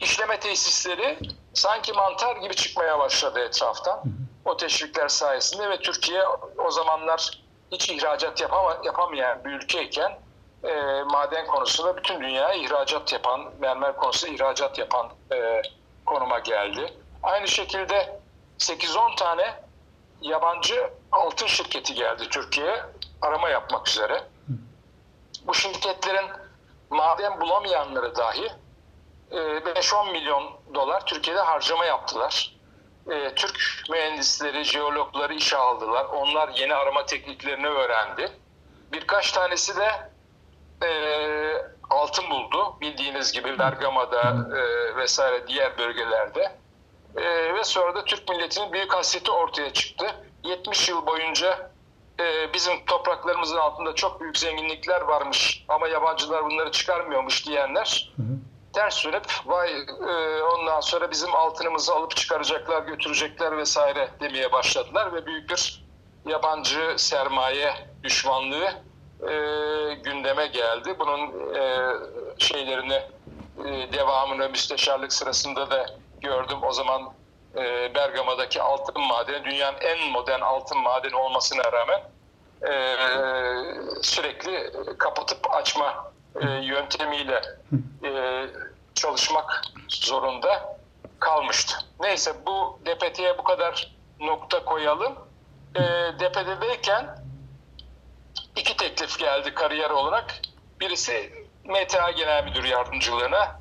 [0.00, 1.18] İşleme tesisleri
[1.54, 4.02] sanki mantar gibi çıkmaya başladı etraftan.
[4.44, 6.22] O teşvikler sayesinde ve Türkiye
[6.58, 10.18] o zamanlar hiç ihracat yapama, yapamayan bir ülkeyken
[10.64, 15.62] e, maden konusunda bütün dünyaya ihracat yapan, mermer konusunda ihracat yapan e,
[16.06, 16.92] konuma geldi.
[17.22, 18.20] Aynı şekilde
[18.58, 19.65] 8-10 tane
[20.26, 22.82] yabancı altın şirketi geldi Türkiye'ye
[23.22, 24.22] arama yapmak üzere.
[25.46, 26.30] Bu şirketlerin
[26.90, 28.52] maden bulamayanları dahi
[29.30, 32.56] e, 5-10 milyon dolar Türkiye'de harcama yaptılar.
[33.10, 33.58] E, Türk
[33.90, 36.04] mühendisleri, jeologları işe aldılar.
[36.04, 38.32] Onlar yeni arama tekniklerini öğrendi.
[38.92, 40.10] Birkaç tanesi de
[40.86, 40.90] e,
[41.90, 42.76] altın buldu.
[42.80, 44.22] Bildiğiniz gibi Bergama'da
[44.56, 46.52] e, vesaire diğer bölgelerde.
[47.16, 50.06] E, ve sonra da Türk milletinin büyük hasreti ortaya çıktı.
[50.44, 51.70] 70 yıl boyunca
[52.20, 58.12] e, bizim topraklarımızın altında çok büyük zenginlikler varmış ama yabancılar bunları çıkarmıyormuş diyenler
[58.76, 59.70] ters dönüp vay
[60.08, 65.84] e, ondan sonra bizim altınımızı alıp çıkaracaklar götürecekler vesaire demeye başladılar ve büyük bir
[66.26, 68.68] yabancı sermaye düşmanlığı
[69.22, 69.34] e,
[69.94, 70.96] gündeme geldi.
[70.98, 71.92] Bunun e,
[72.38, 73.02] şeylerini
[73.64, 75.86] e, devamını müsteşarlık sırasında da
[76.26, 76.58] gördüm.
[76.62, 77.12] O zaman
[77.56, 82.00] e, Bergama'daki altın madeni dünyanın en modern altın madeni olmasına rağmen
[82.62, 82.72] e,
[84.02, 87.42] sürekli kapatıp açma e, yöntemiyle
[88.04, 88.10] e,
[88.94, 90.78] çalışmak zorunda
[91.20, 91.76] kalmıştı.
[92.00, 95.12] Neyse bu DPT'ye bu kadar nokta koyalım.
[95.74, 95.80] E,
[96.20, 97.18] DPT'deyken
[98.56, 100.34] iki teklif geldi kariyer olarak.
[100.80, 103.60] Birisi MTA Genel Müdür Yardımcılığına.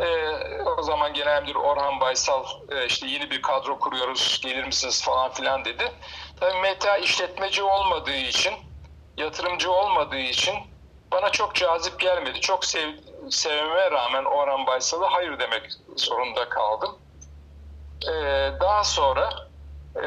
[0.00, 5.02] E, o zaman Genel Müdür Orhan Baysal e, işte yeni bir kadro kuruyoruz gelir misiniz
[5.02, 5.92] falan filan dedi.
[6.40, 8.54] Tabii MTA işletmeci olmadığı için,
[9.16, 10.54] yatırımcı olmadığı için
[11.12, 12.40] bana çok cazip gelmedi.
[12.40, 12.88] Çok sev,
[13.30, 16.98] sevmeme rağmen Orhan Baysal'a hayır demek zorunda kaldım.
[18.08, 18.12] E,
[18.60, 19.30] daha sonra
[19.96, 20.02] e,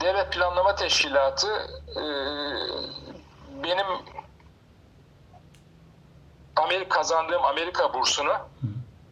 [0.00, 1.48] Devlet Planlama Teşkilatı
[1.96, 2.04] e,
[3.64, 3.86] benim
[6.56, 8.32] Amerika kazandığım Amerika bursunu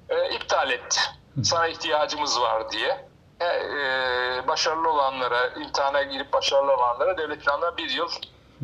[0.08, 1.00] e, iptal etti.
[1.44, 3.08] Sana ihtiyacımız var diye.
[3.40, 8.08] E, e, başarılı olanlara, imtihana girip başarılı olanlara devlet planına bir yıl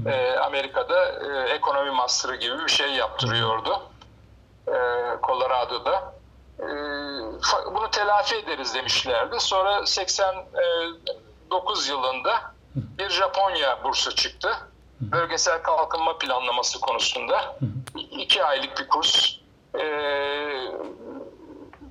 [0.06, 3.82] e, Amerika'da e, ekonomi master'ı gibi bir şey yaptırıyordu.
[4.68, 4.72] E,
[5.22, 6.14] Colorado'da.
[6.60, 6.66] E,
[7.74, 9.40] bunu telafi ederiz demişlerdi.
[9.40, 14.56] Sonra 89 yılında bir Japonya bursu çıktı.
[15.12, 17.56] Bölgesel kalkınma planlaması konusunda.
[18.10, 19.36] iki aylık bir kurs.
[19.74, 19.84] E,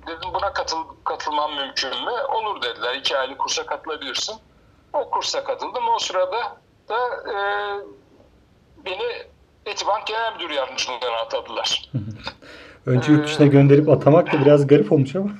[0.06, 2.10] dedim buna katıl, katılmam mümkün mü?
[2.34, 2.94] Olur dediler.
[2.94, 4.36] İki aylık kursa katılabilirsin.
[4.92, 5.88] O kursa katıldım.
[5.96, 6.56] O sırada
[6.88, 6.98] da
[7.30, 7.36] e,
[8.84, 9.26] beni
[9.66, 11.90] Etibank Genel Müdür Yardımcılığına atadılar.
[12.86, 15.30] Önce yurt dışına gönderip atamak da biraz garip olmuş ama.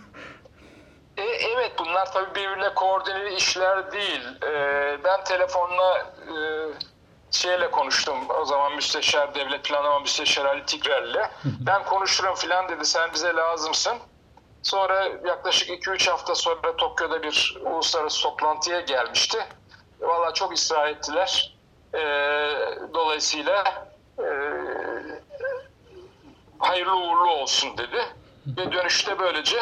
[1.17, 4.23] E, evet bunlar tabii birbirle koordineli işler değil.
[4.43, 4.53] E,
[5.05, 6.35] ben telefonla e,
[7.35, 8.15] şeyle konuştum.
[8.41, 11.31] O zaman müsteşar devlet planlama müsteşarı Ali Tigrel'le.
[11.45, 13.99] Ben konuşurum filan dedi sen bize lazımsın.
[14.63, 19.39] Sonra yaklaşık 2-3 hafta sonra Tokyo'da bir uluslararası toplantıya gelmişti.
[20.01, 21.57] Valla çok ısrar ettiler.
[21.95, 22.01] E,
[22.95, 23.87] dolayısıyla
[24.19, 24.27] e,
[26.59, 28.03] hayırlı uğurlu olsun dedi.
[28.47, 29.59] Ve dönüşte böylece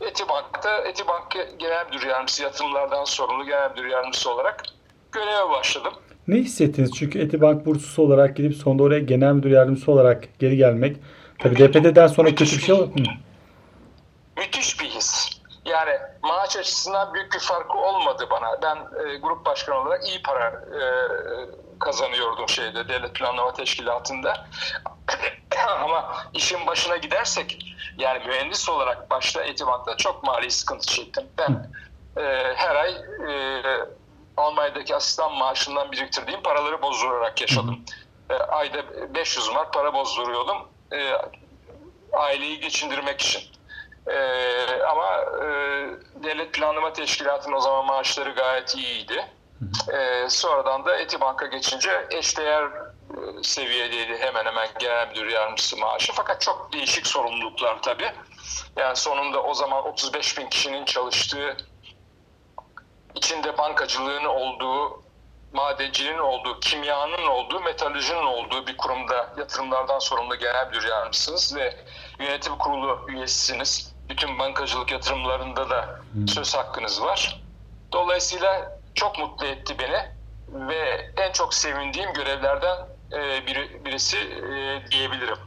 [0.00, 4.62] Etibank'ta Etibank Genel Müdür Yardımcısı yatırımlardan sorumlu Genel Müdür Yardımcısı olarak
[5.12, 5.94] göreve başladım.
[6.28, 6.90] Ne hissettiniz?
[6.94, 10.96] Çünkü Etibank bursusu olarak gidip sonunda oraya genel müdür yardımcısı olarak geri gelmek.
[11.38, 12.92] Tabii DPT'den sonra kötü bir şey oldu.
[12.96, 13.02] Hı.
[14.40, 15.28] Müthiş bir his.
[15.64, 15.90] Yani
[16.22, 18.62] maaş açısından büyük bir farkı olmadı bana.
[18.62, 20.82] Ben e, grup başkanı olarak iyi para e,
[21.80, 24.46] kazanıyordum şeyde devlet planlama teşkilatında.
[25.84, 31.24] Ama işin başına gidersek yani mühendis olarak başta Etibank'ta çok mali sıkıntı çektim.
[31.38, 31.70] Ben
[32.16, 32.92] e, her ay
[33.28, 33.62] e,
[34.36, 37.84] Almanya'daki asistan maaşından biriktirdiğim paraları bozdurarak yaşadım.
[38.30, 40.56] E, ayda 500 mark para bozduruyordum.
[40.92, 41.12] E,
[42.12, 43.52] aileyi geçindirmek için.
[44.06, 45.46] Ee, ama e,
[46.24, 49.26] devlet planlama teşkilatının o zaman maaşları gayet iyiydi.
[49.92, 56.12] Ee, sonradan da Etibank'a geçince eşdeğer e, seviyedeydi hemen hemen genel müdür yardımcısı maaşı.
[56.12, 58.12] Fakat çok değişik sorumluluklar tabii.
[58.76, 61.56] Yani sonunda o zaman 35 bin kişinin çalıştığı,
[63.14, 65.02] içinde bankacılığın olduğu,
[65.52, 71.76] madenciliğin olduğu, kimyanın olduğu, metalurjinin olduğu bir kurumda yatırımlardan sorumlu genel müdür yardımcısınız ve
[72.18, 73.92] yönetim kurulu üyesisiniz.
[74.08, 77.40] Bütün bankacılık yatırımlarında da söz hakkınız var.
[77.92, 80.10] Dolayısıyla çok mutlu etti beni
[80.68, 82.76] ve en çok sevindiğim görevlerden
[83.12, 85.38] e, biri, birisi e, diyebilirim.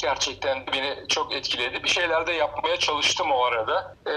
[0.00, 1.82] Gerçekten beni çok etkiledi.
[1.82, 3.96] Bir şeyler de yapmaya çalıştım o arada.
[4.06, 4.12] E,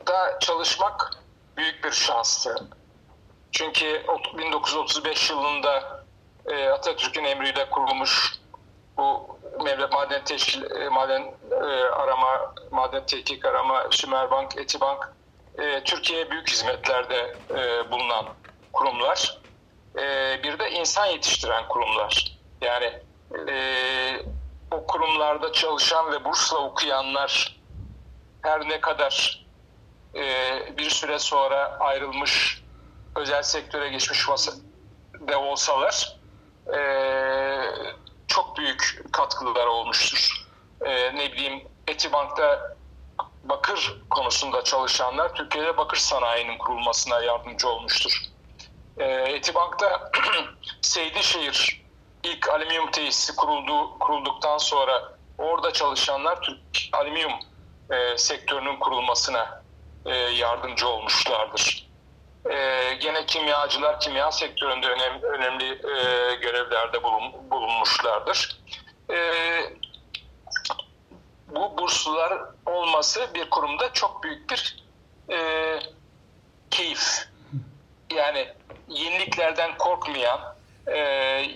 [0.00, 1.10] Etibank'da çalışmak
[1.56, 2.54] büyük bir şanstı.
[3.52, 4.06] Çünkü
[4.38, 6.04] 1935 yılında
[6.46, 8.34] e, Atatürk'ün emriyle kurulmuş
[8.96, 9.38] bu
[9.92, 15.12] Maden Teşkil, e, Maden e, Arama, Maden Tetkik Arama, Sümerbank, Etibank
[15.84, 17.36] Türkiye'ye büyük hizmetlerde
[17.90, 18.26] bulunan
[18.72, 19.40] kurumlar.
[20.44, 22.38] Bir de insan yetiştiren kurumlar.
[22.60, 23.02] Yani
[24.70, 27.60] o kurumlarda çalışan ve bursla okuyanlar
[28.42, 29.40] her ne kadar
[30.78, 32.62] bir süre sonra ayrılmış
[33.16, 34.28] özel sektöre geçmiş
[35.20, 36.16] de olsalar
[36.76, 36.80] e,
[38.26, 40.46] çok büyük katkılar olmuştur.
[40.84, 42.76] E, ne bileyim Etibank'ta
[43.44, 48.22] bakır konusunda çalışanlar Türkiye'de bakır sanayinin kurulmasına yardımcı olmuştur.
[48.98, 50.10] Etibank'ta
[50.80, 51.82] Seydişehir
[52.22, 56.58] ilk alüminyum tesisi kuruldu, kurulduktan sonra orada çalışanlar Türk
[56.92, 57.32] alüminyum
[57.90, 59.59] e, sektörünün kurulmasına
[60.06, 61.90] e, yardımcı olmuşlardır.
[62.50, 68.60] Ee, gene kimyacılar kimya sektöründe önem, önemli e, görevlerde bulun, bulunmuşlardır.
[69.10, 69.60] Ee,
[71.48, 74.84] bu burslular olması bir kurumda çok büyük bir
[75.32, 75.38] e,
[76.70, 77.28] keyif.
[78.14, 78.48] Yani
[78.88, 80.40] yeniliklerden korkmayan,
[80.86, 80.98] e,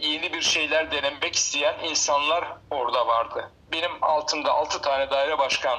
[0.03, 3.51] yeni bir şeyler denemek isteyen insanlar orada vardı.
[3.73, 5.79] Benim altımda 6 tane daire başkan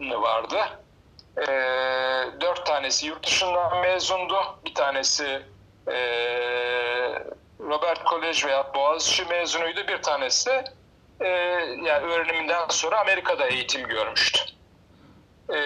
[0.00, 0.58] vardı.
[1.38, 1.46] E,
[2.40, 4.36] dört tanesi yurt dışından mezundu.
[4.64, 5.42] Bir tanesi
[5.88, 5.98] e,
[7.60, 9.88] Robert College veya Boğaziçi mezunuydu.
[9.88, 10.64] Bir tanesi
[11.20, 11.28] e,
[11.84, 14.40] yani öğreniminden sonra Amerika'da eğitim görmüştü.
[15.50, 15.56] E,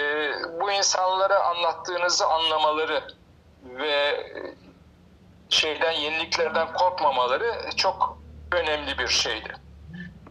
[0.61, 3.03] bu insanlara anlattığınızı anlamaları
[3.65, 4.27] ve
[5.49, 8.19] şeyden yeniliklerden korkmamaları çok
[8.53, 9.53] önemli bir şeydi.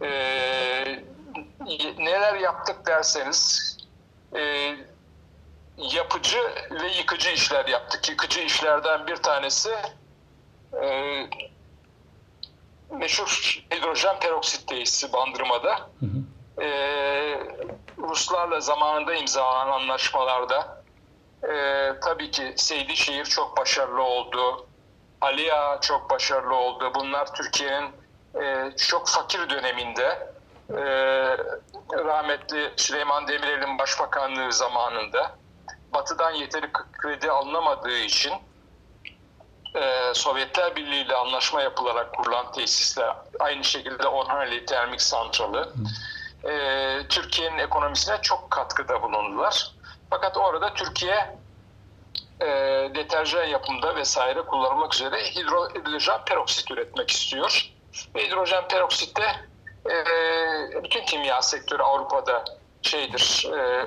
[0.02, 0.08] E,
[1.98, 3.72] neler yaptık derseniz
[4.36, 4.74] e,
[5.78, 6.38] yapıcı
[6.70, 8.08] ve yıkıcı işler yaptık.
[8.08, 9.70] Yıkıcı işlerden bir tanesi
[10.82, 11.26] e,
[12.90, 15.76] meşhur hidrojen peroksit tesisi Bandırma'da.
[15.76, 16.64] Hı hı.
[16.64, 16.68] E,
[17.98, 20.82] Ruslarla zamanında imzalanan anlaşmalarda
[21.42, 24.66] e, tabii ki Seydişehir çok başarılı oldu.
[25.20, 26.92] Aliya çok başarılı oldu.
[26.94, 27.90] Bunlar Türkiye'nin
[28.42, 30.32] e, çok fakir döneminde
[30.70, 30.82] e,
[32.04, 35.41] rahmetli Süleyman Demirel'in başbakanlığı zamanında
[35.94, 38.32] Batı'dan yeteri kredi alınamadığı için
[39.74, 45.72] e, Sovyetler Birliği ile anlaşma yapılarak kurulan tesisler, aynı şekilde Orhaneli Termik Santralı,
[46.44, 49.72] e, Türkiye'nin ekonomisine çok katkıda bulundular.
[50.10, 51.36] Fakat orada Türkiye
[52.40, 52.46] e,
[52.94, 57.72] deterjan yapımında vesaire kullanılmak üzere hidro, hidrojen peroksit üretmek istiyor.
[58.14, 59.26] Ve hidrojen peroksit de
[59.90, 59.94] e,
[60.84, 62.44] bütün kimya sektörü Avrupa'da
[62.82, 63.86] şeydir, e,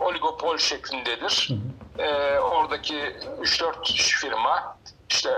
[0.00, 1.50] oligopol şeklindedir.
[1.98, 2.96] E, oradaki
[3.42, 4.76] 3-4 firma
[5.10, 5.30] işte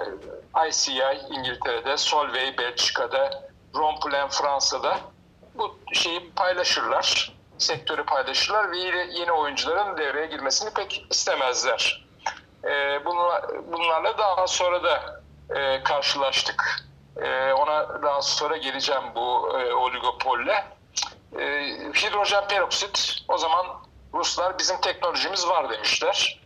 [0.69, 4.99] ICI İngiltere'de, Solvay Belçika'da, Romplen Fransa'da
[5.55, 7.33] bu şeyi paylaşırlar.
[7.59, 12.07] Sektörü paylaşırlar ve yeni, oyuncuların devreye girmesini pek istemezler.
[12.65, 15.23] E, bunlar, bunlarla daha sonra da
[15.57, 16.87] e, karşılaştık.
[17.17, 20.65] E, ona daha sonra geleceğim bu e, oligopolle.
[21.39, 21.45] E,
[21.95, 23.67] hidrojen peroksit o zaman
[24.15, 26.41] Ruslar bizim teknolojimiz var demişler.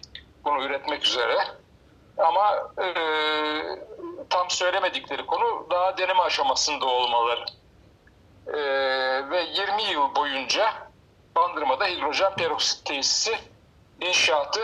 [0.45, 1.39] Bunu üretmek üzere.
[2.19, 2.89] Ama e,
[4.31, 7.45] tam söylemedikleri konu daha deneme aşamasında olmaları.
[8.47, 8.61] E,
[9.31, 10.75] ve 20 yıl boyunca
[11.37, 13.39] Bandırma'da hidrojen peroksit tesisi
[14.01, 14.61] inşaatı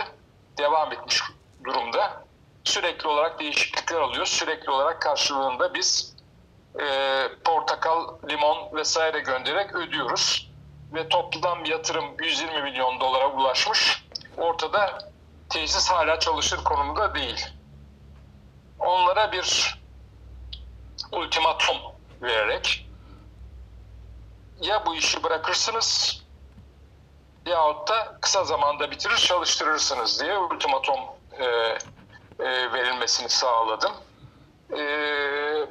[0.57, 1.21] devam etmiş
[1.63, 2.23] durumda.
[2.63, 4.25] Sürekli olarak değişiklikler oluyor.
[4.25, 6.15] Sürekli olarak karşılığında biz
[6.79, 6.85] e,
[7.43, 10.50] portakal, limon vesaire göndererek ödüyoruz.
[10.93, 14.05] Ve toplam yatırım 120 milyon dolara ulaşmış.
[14.37, 15.11] Ortada
[15.49, 17.45] tesis hala çalışır konumda değil.
[18.79, 19.77] Onlara bir
[21.11, 21.77] ultimatum
[22.21, 22.87] vererek
[24.61, 26.21] ya bu işi bırakırsınız
[27.45, 30.99] yahut da kısa zamanda bitirir çalıştırırsınız diye ultimatum
[31.39, 31.45] e,
[32.39, 33.91] e, verilmesini sağladım.
[34.71, 34.77] E,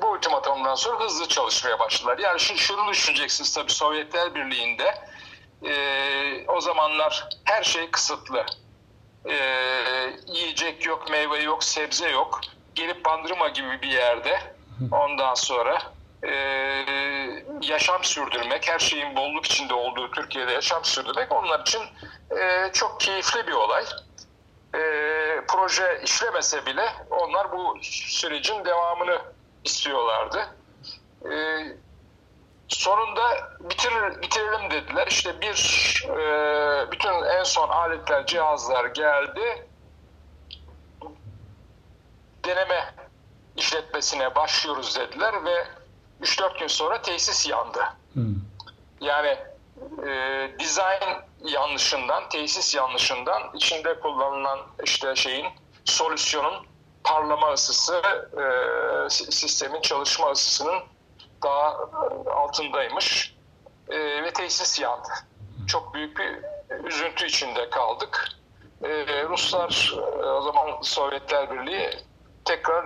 [0.02, 2.18] bu ultimatumdan sonra hızlı çalışmaya başladılar.
[2.18, 5.09] Yani şu, şunu düşüneceksiniz tabii Sovyetler Birliği'nde
[5.64, 5.74] e,
[6.48, 8.46] o zamanlar her şey kısıtlı.
[9.28, 9.34] E,
[10.26, 12.40] yiyecek yok, meyve yok, sebze yok.
[12.74, 14.40] Gelip Bandırma gibi bir yerde
[14.92, 15.82] ondan sonra
[16.24, 16.30] e,
[17.62, 21.82] yaşam sürdürmek, her şeyin bolluk içinde olduğu Türkiye'de yaşam sürdürmek onlar için
[22.40, 23.84] e, çok keyifli bir olay.
[24.74, 24.80] e,
[25.48, 29.18] proje işlemese bile onlar bu sürecin devamını
[29.64, 30.46] istiyorlardı.
[31.24, 31.36] E,
[32.90, 35.06] sonunda bitir, bitirelim dediler.
[35.06, 35.54] İşte bir
[36.08, 39.68] e, bütün en son aletler, cihazlar geldi.
[42.44, 42.94] Deneme
[43.56, 45.66] işletmesine başlıyoruz dediler ve
[46.22, 47.84] 3-4 gün sonra tesis yandı.
[48.12, 48.34] Hmm.
[49.00, 49.38] Yani
[50.06, 50.08] e,
[50.60, 51.14] design
[51.44, 55.46] yanlışından, tesis yanlışından içinde kullanılan işte şeyin
[55.84, 56.66] solüsyonun
[57.04, 58.02] parlama ısısı
[58.36, 60.82] e, si- sistemin çalışma ısısının
[61.42, 63.40] daha e, altındaymış
[63.90, 65.08] E, ve tesis yandı.
[65.66, 66.38] Çok büyük bir
[66.84, 68.28] üzüntü içinde kaldık.
[68.84, 68.88] E,
[69.28, 71.90] Ruslar e, o zaman Sovyetler Birliği
[72.44, 72.84] tekrar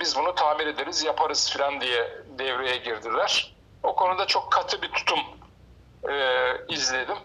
[0.00, 3.54] biz bunu tamir ederiz, yaparız falan diye devreye girdiler.
[3.82, 5.20] O konuda çok katı bir tutum
[6.08, 6.14] e,
[6.68, 7.18] izledim.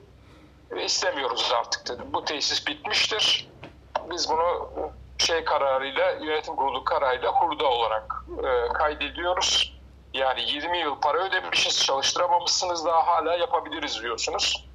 [0.72, 2.06] Ve istemiyoruz artık dedim.
[2.14, 3.50] Bu tesis bitmiştir.
[4.12, 4.72] Biz bunu
[5.18, 9.75] şey kararıyla, yönetim kurulu kararıyla hurda olarak e, kaydediyoruz.
[10.16, 14.66] Yani 20 yıl para ödemişiz, çalıştıramamışsınız daha hala yapabiliriz diyorsunuz.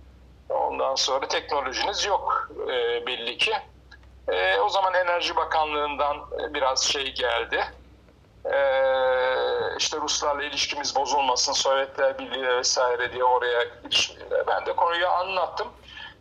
[0.49, 3.53] Ondan sonra teknolojiniz yok e, belli ki.
[4.28, 6.16] E, o zaman Enerji Bakanlığı'ndan
[6.55, 7.64] biraz şey geldi.
[8.45, 8.57] E,
[9.78, 14.16] işte Ruslarla ilişkimiz bozulmasın, Sovyetler Birliği vesaire diye oraya gidiş-
[14.47, 15.68] ben de konuyu anlattım.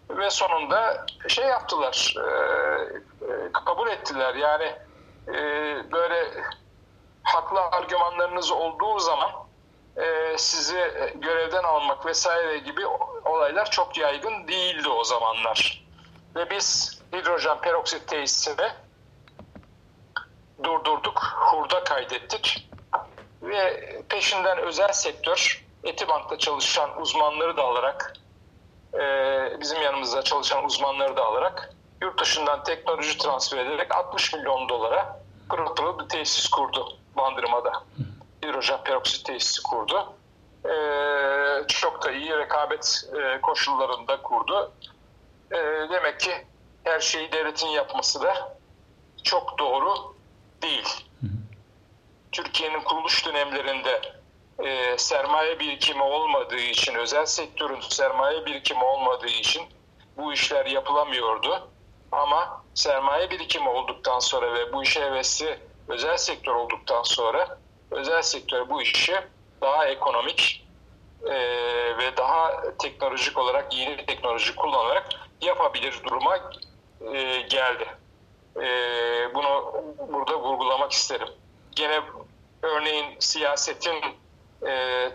[0.10, 2.24] Ve sonunda şey yaptılar, e,
[3.26, 4.36] e, kabul ettiler.
[4.36, 4.76] Yani
[5.28, 5.38] e,
[5.92, 6.28] böyle
[7.24, 9.32] haklı argümanlarınız olduğu zaman
[9.98, 12.86] e, sizi görevden almak vesaire gibi
[13.26, 15.86] olaylar çok yaygın değildi o zamanlar.
[16.36, 18.68] Ve biz hidrojen peroksit tesisini
[20.64, 22.70] durdurduk, hurda kaydettik
[23.42, 28.14] ve peşinden özel sektör Etibank'ta çalışan uzmanları da alarak
[28.94, 29.00] e,
[29.60, 35.76] bizim yanımızda çalışan uzmanları da alarak yurt dışından teknoloji transfer ederek 60 milyon dolara pırıl
[35.76, 37.84] pırıl bir tesis kurdu Bandırma'da.
[38.44, 40.14] Hidrojen peroksit tesisi kurdu.
[40.66, 40.74] E,
[41.68, 44.72] çok da iyi rekabet e, koşullarında kurdu.
[45.52, 45.58] E,
[45.92, 46.32] demek ki
[46.84, 48.58] her şeyi devletin yapması da
[49.24, 50.16] çok doğru
[50.62, 51.06] değil.
[52.32, 54.02] Türkiye'nin kuruluş dönemlerinde
[54.60, 59.64] e, sermaye birikimi olmadığı için, özel sektörün sermaye birikimi olmadığı için
[60.18, 61.70] bu işler yapılamıyordu.
[62.12, 65.60] Ama sermaye birikimi olduktan sonra ve bu işe hevesli
[65.90, 67.58] özel sektör olduktan sonra
[67.92, 69.16] özel sektör bu işi
[69.62, 70.68] daha ekonomik
[71.26, 71.34] e,
[71.98, 75.10] ve daha teknolojik olarak yeni teknoloji kullanarak
[75.42, 76.38] yapabilir duruma
[77.14, 77.88] e, geldi.
[78.56, 78.66] E,
[79.36, 79.74] bunu
[80.12, 81.28] burada vurgulamak isterim.
[81.76, 82.02] Gene
[82.62, 84.04] örneğin siyasetin
[84.68, 85.06] e,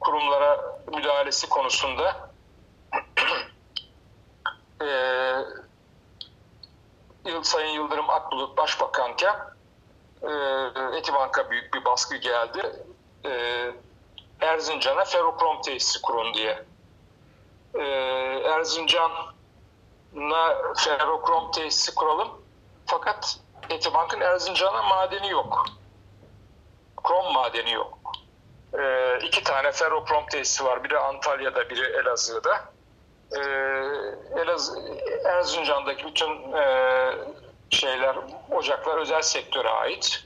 [0.00, 2.30] kurumlara müdahalesi konusunda
[4.82, 4.86] e,
[7.42, 9.36] Sayın Yıldırım Akbulut Başbakanken
[10.96, 12.72] Etibank'a büyük bir baskı geldi.
[13.24, 13.30] E,
[14.40, 16.64] Erzincan'a ferrokrom tesisi kurun diye.
[17.74, 17.82] E,
[18.44, 19.34] Erzincan'a
[20.76, 22.28] ferrokrom tesisi kuralım.
[22.86, 23.38] Fakat
[23.70, 25.64] Etibank'ın Erzincan'a madeni yok.
[27.04, 27.98] Krom madeni yok.
[28.78, 30.84] E, iki tane ferrokrom tesisi var.
[30.84, 32.64] Biri Antalya'da, biri Elazığ'da.
[33.32, 33.40] E,
[34.40, 34.78] Elazığ,
[35.24, 36.62] Erzincan'daki bütün e,
[37.70, 38.16] şeyler,
[38.50, 40.24] ocaklar özel sektöre ait.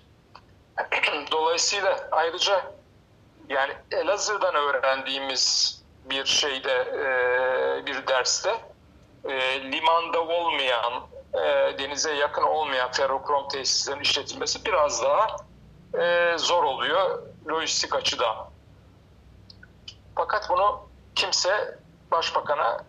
[1.30, 2.72] Dolayısıyla ayrıca
[3.48, 8.54] yani Elazığ'dan öğrendiğimiz bir şeyde, e, bir derste
[9.24, 10.92] e, limanda olmayan,
[11.34, 11.38] e,
[11.78, 15.36] denize yakın olmayan ferrokrom tesislerin işletilmesi biraz daha
[15.98, 18.36] e, zor oluyor lojistik açıdan.
[20.16, 21.78] Fakat bunu kimse
[22.10, 22.84] başbakana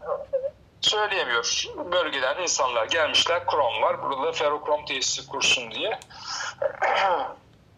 [0.82, 1.64] söyleyemiyor.
[1.92, 6.00] Bölgeden insanlar gelmişler, krom var, burada ferrokrom tesisi kursun diye.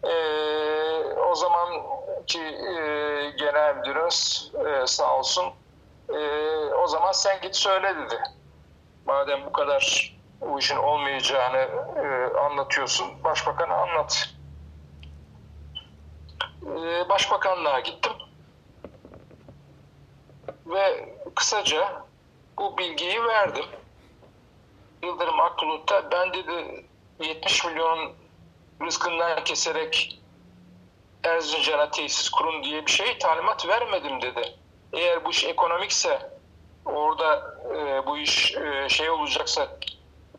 [0.04, 5.44] Ee, o zamanki e, genel müdürümüz e, sağ olsun
[6.08, 6.18] e,
[6.74, 8.18] o zaman sen git söyle dedi.
[9.06, 14.28] Madem bu kadar bu işin olmayacağını e, anlatıyorsun, başbakana anlat.
[16.62, 18.12] E, başbakanlığa gittim
[20.66, 22.03] ve kısaca
[22.58, 23.64] bu bilgiyi verdim.
[25.02, 26.84] Yıldırım Akbulut ben dedi
[27.20, 28.12] 70 milyonun
[28.82, 30.20] rızkından keserek
[31.24, 34.54] Erzincan'a tesis kurun diye bir şey talimat vermedim dedi.
[34.92, 36.30] Eğer bu iş ekonomikse
[36.84, 39.68] orada e, bu iş e, şey olacaksa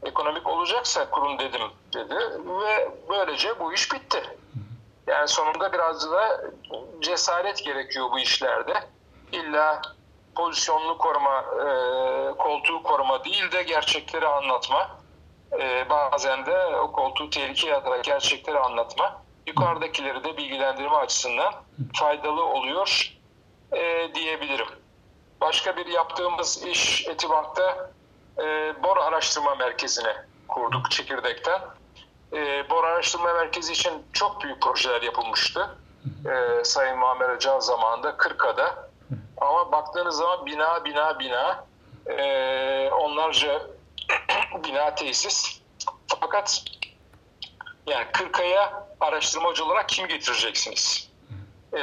[0.03, 1.61] ekonomik olacaksa kurun dedim
[1.93, 4.24] dedi ve böylece bu iş bitti.
[5.07, 6.41] Yani sonunda biraz da
[7.01, 8.74] cesaret gerekiyor bu işlerde.
[9.32, 9.82] İlla
[10.36, 11.67] pozisyonlu koruma, e,
[12.38, 14.89] koltuğu koruma değil de gerçekleri anlatma.
[15.61, 21.53] e, bazen de o koltuğu tehlikeye atarak gerçekleri anlatma, yukarıdakileri de bilgilendirme açısından
[21.95, 23.11] faydalı oluyor
[23.71, 24.67] e, diyebilirim.
[25.41, 27.91] Başka bir yaptığımız iş Etibank'ta
[28.38, 30.13] e, bor araştırma merkezini
[30.47, 31.61] kurduk çekirdekten.
[32.33, 35.77] E, bor araştırma merkezi için çok büyük projeler yapılmıştı.
[36.25, 38.89] E, Sayın Muammer Öcal zamanında Kırka'da.
[39.45, 41.65] Ama baktığınız zaman bina bina bina
[42.07, 43.61] e, onlarca
[44.63, 45.61] bina tesis.
[46.21, 46.63] Fakat
[47.87, 51.11] yani Kırka'ya araştırmacı olarak kim getireceksiniz?
[51.73, 51.81] E,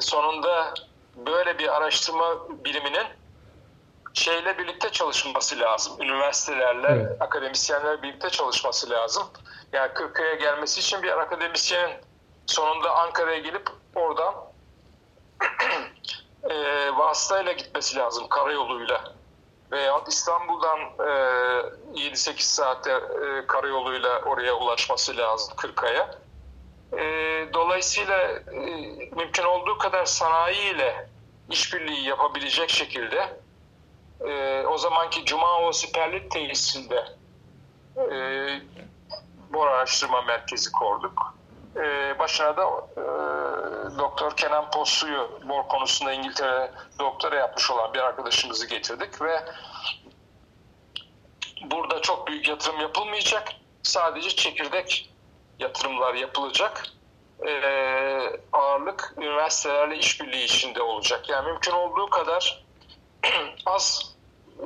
[0.00, 0.74] sonunda
[1.16, 3.06] böyle bir araştırma biriminin
[4.14, 6.02] şeyle birlikte çalışması lazım.
[6.02, 7.22] Üniversitelerle, Evet.
[7.22, 9.26] akademisyenlerle birlikte çalışması lazım.
[9.72, 12.00] Yani Kırkaya gelmesi için bir akademisyen
[12.46, 14.34] sonunda Ankara'ya gelip oradan
[16.50, 19.14] e, vasıtayla gitmesi lazım karayoluyla.
[19.72, 26.14] Veyahut İstanbul'dan e, 7-8 saatte e, karayoluyla oraya ulaşması lazım Kırkaya.
[26.92, 27.02] E,
[27.54, 28.60] dolayısıyla e,
[29.16, 31.08] mümkün olduğu kadar sanayiyle
[31.50, 33.40] işbirliği yapabilecek şekilde
[34.20, 37.04] e, o zamanki Cuma Siperlik tesisinde
[37.96, 38.16] e,
[39.52, 41.34] bor araştırma merkezi kurduk.
[41.76, 42.62] E, başına da
[42.96, 43.02] e,
[43.98, 49.44] Doktor Kenan Possu'yu bor konusunda İngiltere doktora yapmış olan bir arkadaşımızı getirdik ve
[51.64, 53.48] burada çok büyük yatırım yapılmayacak.
[53.82, 55.10] Sadece çekirdek
[55.58, 56.86] yatırımlar yapılacak.
[57.46, 57.52] E,
[58.52, 61.28] ağırlık üniversitelerle işbirliği içinde olacak.
[61.28, 62.64] Yani mümkün olduğu kadar
[63.66, 64.14] az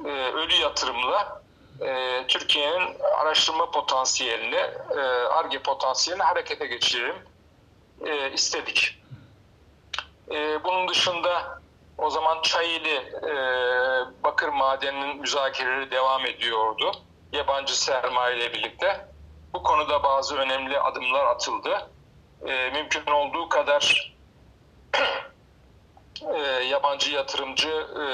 [0.05, 1.43] e, ölü yatırımla
[1.81, 4.61] e, Türkiye'nin araştırma potansiyelini,
[4.97, 5.01] e,
[5.31, 7.17] ARGE potansiyelini harekete geçirelim
[8.07, 9.03] e, istedik.
[10.31, 11.61] E, bunun dışında
[11.99, 13.35] o zaman Çayeli e,
[14.25, 16.93] bakır madeninin müzakereleri devam ediyordu.
[17.33, 19.09] Yabancı sermaye ile birlikte.
[19.53, 21.91] Bu konuda bazı önemli adımlar atıldı.
[22.47, 24.15] E, mümkün olduğu kadar
[26.35, 28.05] e, yabancı yatırımcı e,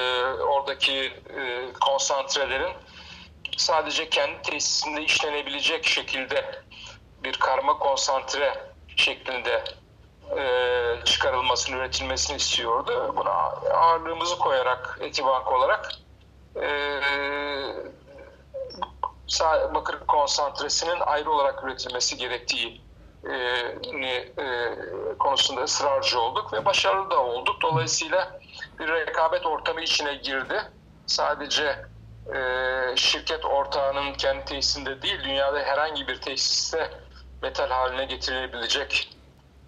[0.42, 2.72] oradaki e, konsantrelerin
[3.56, 6.62] sadece kendi tesisinde işlenebilecek şekilde
[7.24, 9.64] bir karma konsantre şeklinde
[10.38, 13.14] e, çıkarılmasını, üretilmesini istiyordu.
[13.16, 13.30] Buna
[13.74, 15.92] ağırlığımızı koyarak Etibank olarak
[16.62, 17.00] e,
[19.74, 22.80] bakır konsantresinin ayrı olarak üretilmesi gerektiği
[23.24, 23.32] e,
[24.06, 24.78] e,
[25.18, 27.56] konusunda ısrarcı olduk ve başarılı da olduk.
[27.62, 28.40] Dolayısıyla
[28.78, 30.62] bir rekabet ortamı içine girdi.
[31.06, 31.91] Sadece
[32.34, 36.90] e, şirket ortağının kendi tesisinde değil, dünyada herhangi bir tesiste
[37.42, 39.16] metal haline getirilebilecek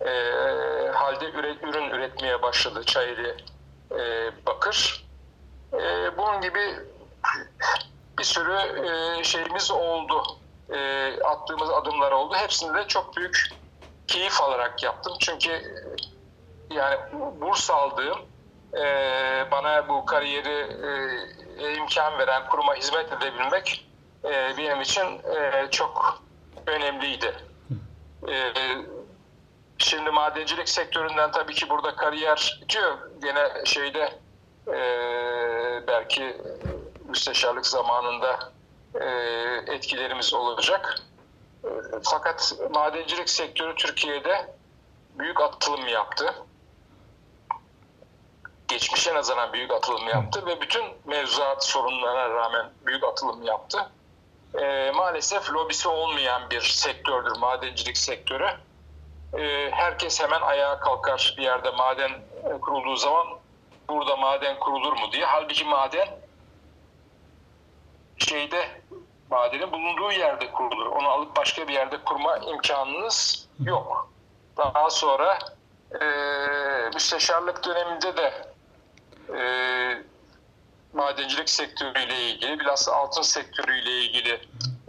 [0.01, 0.11] e,
[0.95, 3.37] halde üre- ürün üretmeye başladı Çayeli
[3.93, 5.05] e, Bakır.
[5.75, 6.79] E, bunun gibi
[8.19, 10.23] bir sürü e, şeyimiz oldu.
[10.75, 12.35] E, attığımız adımlar oldu.
[12.35, 13.49] Hepsini de çok büyük
[14.07, 15.13] keyif alarak yaptım.
[15.21, 15.63] Çünkü
[16.71, 18.19] yani burs aldığım
[18.77, 18.85] e,
[19.51, 20.77] bana bu kariyeri
[21.59, 23.87] e, imkan veren kuruma hizmet edebilmek
[24.25, 25.07] e, benim için
[25.37, 26.23] e, çok
[26.67, 27.35] önemliydi.
[28.29, 28.53] E,
[29.79, 32.99] şimdi madencilik sektöründen tabii ki burada kariyer bitiyor.
[33.23, 34.13] Gene şeyde
[34.69, 34.79] e,
[35.89, 36.37] belki
[37.09, 38.53] müsteşarlık zamanında
[39.01, 39.07] e,
[39.75, 40.99] etkilerimiz olacak.
[41.65, 41.69] E,
[42.03, 44.57] fakat madencilik sektörü Türkiye'de
[45.19, 46.35] büyük atılım yaptı.
[48.75, 53.91] Geçmişe nazaran büyük atılım yaptı ve bütün mevzuat sorunlarına rağmen büyük atılım yaptı.
[54.61, 58.49] E, maalesef lobisi olmayan bir sektördür madencilik sektörü.
[59.39, 62.11] E, herkes hemen ayağa kalkar bir yerde maden
[62.61, 63.27] kurulduğu zaman
[63.89, 65.25] burada maden kurulur mu diye.
[65.25, 66.09] Halbuki maden
[68.19, 68.69] şeyde
[69.31, 70.87] madenin bulunduğu yerde kurulur.
[70.87, 74.11] Onu alıp başka bir yerde kurma imkanınız yok.
[74.57, 75.39] Daha sonra
[76.01, 76.05] e,
[76.95, 78.54] müsteşarlık döneminde de
[79.39, 80.03] e,
[80.93, 84.41] madencilik sektörüyle ilgili, bilhassa altın sektörüyle ilgili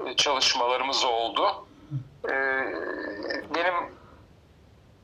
[0.06, 1.68] e, çalışmalarımız oldu.
[2.26, 2.34] E,
[3.56, 3.96] benim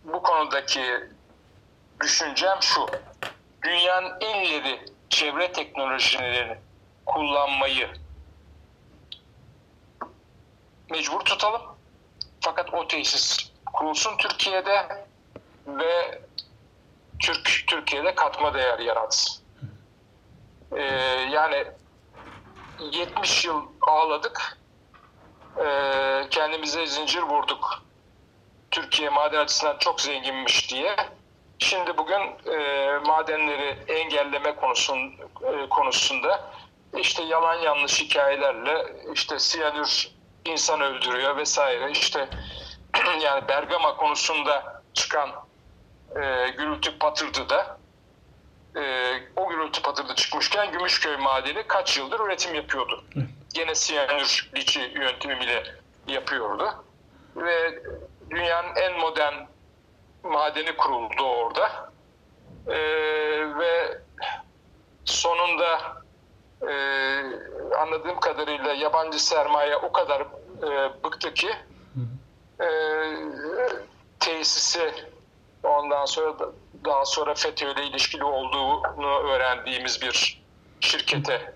[0.03, 0.83] bu konudaki
[2.01, 2.85] düşüncem şu.
[3.63, 6.57] Dünyanın en ileri çevre teknolojilerini
[7.05, 7.89] kullanmayı
[10.89, 11.61] mecbur tutalım.
[12.41, 15.05] Fakat o tesis kurulsun Türkiye'de
[15.67, 16.21] ve
[17.21, 19.43] Türk Türkiye'de katma değer yaratsın.
[20.71, 20.81] Ee,
[21.31, 21.65] yani
[22.79, 24.57] 70 yıl ağladık.
[25.57, 27.83] Ee, kendimize zincir vurduk.
[28.71, 30.95] Türkiye maden açısından çok zenginmiş diye.
[31.59, 34.97] Şimdi bugün e, madenleri engelleme konusun,
[35.43, 36.51] e, konusunda
[36.97, 40.11] işte yalan yanlış hikayelerle işte siyanür
[40.45, 42.29] insan öldürüyor vesaire işte
[43.23, 45.29] yani Bergama konusunda çıkan
[46.15, 47.77] e, gürültü patırdı da
[48.75, 48.83] e,
[49.35, 53.03] o gürültü patırdı çıkmışken Gümüşköy madeni kaç yıldır üretim yapıyordu.
[53.53, 55.63] Gene siyanür liçi yöntemiyle
[56.07, 56.83] yapıyordu.
[57.35, 57.83] Ve
[58.29, 59.33] dünyanın en modern
[60.23, 61.91] madeni kuruldu orada.
[62.67, 62.77] E,
[63.59, 64.01] ve
[65.05, 66.01] sonunda
[66.61, 66.73] e,
[67.77, 71.49] anladığım kadarıyla yabancı sermaye o kadar e, bıktı ki
[72.61, 72.67] e,
[74.19, 75.10] tesisi
[75.63, 76.49] ondan sonra da-
[76.85, 80.41] daha sonra FETÖ ile ilişkili olduğunu öğrendiğimiz bir
[80.79, 81.53] şirkete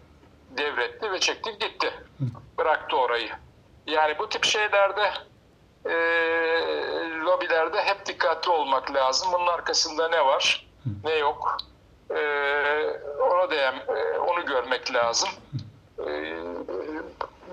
[0.50, 1.94] devretti ve çekti gitti.
[2.58, 3.30] Bıraktı orayı.
[3.88, 5.12] Yani bu tip şeylerde
[5.86, 5.94] e,
[7.20, 9.30] lobilerde hep dikkatli olmak lazım.
[9.34, 10.68] Bunun arkasında ne var,
[11.04, 11.58] ne yok.
[12.10, 12.20] E,
[13.22, 15.30] ona değen, e, onu görmek lazım.
[16.00, 16.36] E,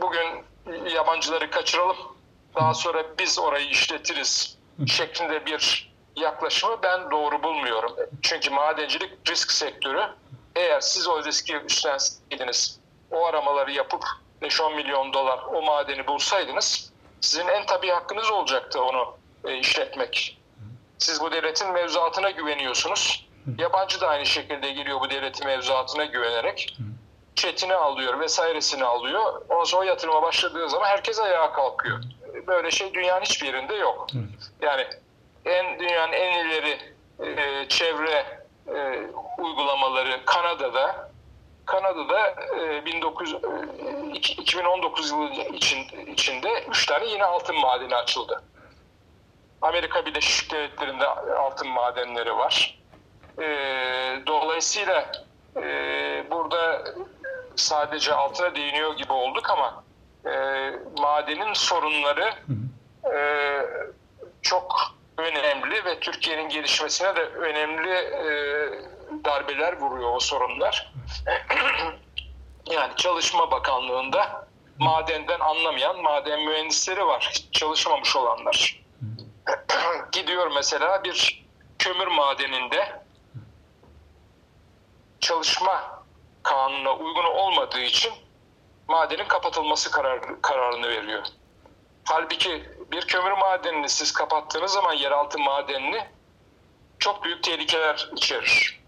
[0.00, 0.44] bugün
[0.94, 1.96] yabancıları kaçıralım,
[2.55, 7.97] daha sonra biz orayı işletiriz şeklinde bir yaklaşımı ben doğru bulmuyorum.
[8.23, 10.03] Çünkü madencilik risk sektörü.
[10.57, 14.05] Eğer siz o riski üstlenseydiniz, o aramaları yapıp
[14.43, 20.39] 5-10 milyon dolar o madeni bulsaydınız, sizin en tabii hakkınız olacaktı onu e, işletmek.
[20.99, 23.29] Siz bu devletin mevzuatına güveniyorsunuz.
[23.59, 26.77] Yabancı da aynı şekilde geliyor bu devletin mevzuatına güvenerek.
[27.35, 29.43] Çetini alıyor vesairesini alıyor.
[29.49, 32.03] Ondan sonra o yatırıma başladığı zaman herkes ayağa kalkıyor.
[32.47, 34.07] Böyle şey dünyanın hiçbir yerinde yok.
[34.63, 34.87] Yani
[35.45, 36.78] en dünyanın en ileri
[37.20, 39.07] e, çevre e,
[39.38, 41.11] uygulamaları Kanada'da
[41.66, 43.38] Kanada'da e, 19 e,
[44.14, 48.43] iki- 2019 yılı için, içinde 3 tane yeni altın madeni açıldı.
[49.62, 51.07] Amerika Birleşik Devletleri'nde
[51.38, 52.78] altın madenleri var.
[53.38, 53.47] E,
[54.26, 55.12] dolayısıyla
[55.57, 55.62] e,
[56.30, 56.84] burada
[57.57, 59.84] sadece altına değiniyor gibi olduk ama
[60.26, 60.30] e,
[60.99, 62.34] madenin sorunları
[63.14, 63.16] e,
[64.43, 64.76] çok
[65.19, 68.25] önemli ve Türkiye'nin gelişmesine de önemli e,
[69.25, 70.93] darbeler vuruyor o sorunlar.
[72.71, 74.47] yani Çalışma Bakanlığı'nda
[74.79, 77.31] madenden anlamayan maden mühendisleri var.
[77.33, 78.83] Hiç çalışmamış olanlar.
[80.13, 81.45] Gidiyor mesela bir
[81.79, 83.03] kömür madeninde
[85.21, 86.03] çalışma
[86.43, 88.13] kanununa uygun olmadığı için
[88.89, 91.23] madenin kapatılması kararı, kararını veriyor.
[92.05, 96.01] Halbuki bir kömür madenini siz kapattığınız zaman yeraltı madenini
[96.99, 98.80] çok büyük tehlikeler içerir.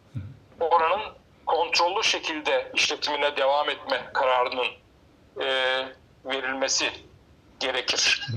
[0.61, 1.03] Oranın
[1.47, 4.67] kontrollü şekilde işletimine devam etme kararının
[5.41, 5.47] e,
[6.25, 6.85] verilmesi
[7.61, 8.29] gerekir.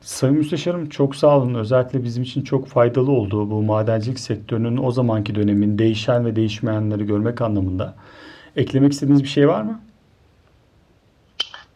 [0.00, 1.54] Sayın Müsteşarım çok sağ olun.
[1.54, 7.06] Özellikle bizim için çok faydalı oldu bu madencilik sektörünün o zamanki dönemin değişen ve değişmeyenleri
[7.06, 7.94] görmek anlamında.
[8.56, 9.80] Eklemek istediğiniz bir şey var mı?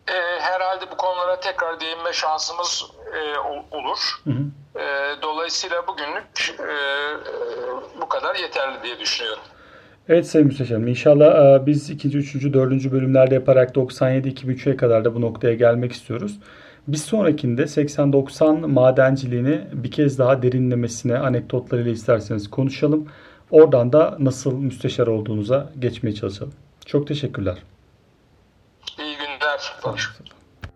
[0.09, 2.85] E, herhalde bu konulara tekrar değinme şansımız
[3.15, 3.99] e, ol- olur.
[4.25, 4.45] Hı hı.
[4.81, 4.85] E,
[5.23, 9.43] dolayısıyla bugünlük e, e, bu kadar yeterli diye düşünüyorum.
[10.09, 15.21] Evet Sayın Müsteşarım inşallah e, biz ikinci, üçüncü, dördüncü bölümlerde yaparak 97-2003'e kadar da bu
[15.21, 16.39] noktaya gelmek istiyoruz.
[16.89, 23.09] Bir sonrakinde 80-90 madenciliğini bir kez daha derinlemesine anekdotlarıyla isterseniz konuşalım.
[23.51, 26.53] Oradan da nasıl müsteşar olduğunuza geçmeye çalışalım.
[26.87, 27.59] Çok teşekkürler.
[28.99, 29.73] İyi günler.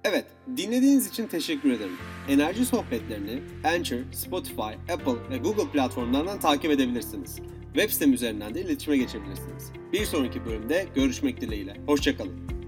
[0.05, 0.25] Evet,
[0.57, 1.97] dinlediğiniz için teşekkür ederim.
[2.29, 7.37] Enerji sohbetlerini Anchor, Spotify, Apple ve Google platformlarından takip edebilirsiniz.
[7.75, 9.73] Web sitem üzerinden de iletişime geçebilirsiniz.
[9.93, 11.77] Bir sonraki bölümde görüşmek dileğiyle.
[11.87, 12.60] Hoşçakalın.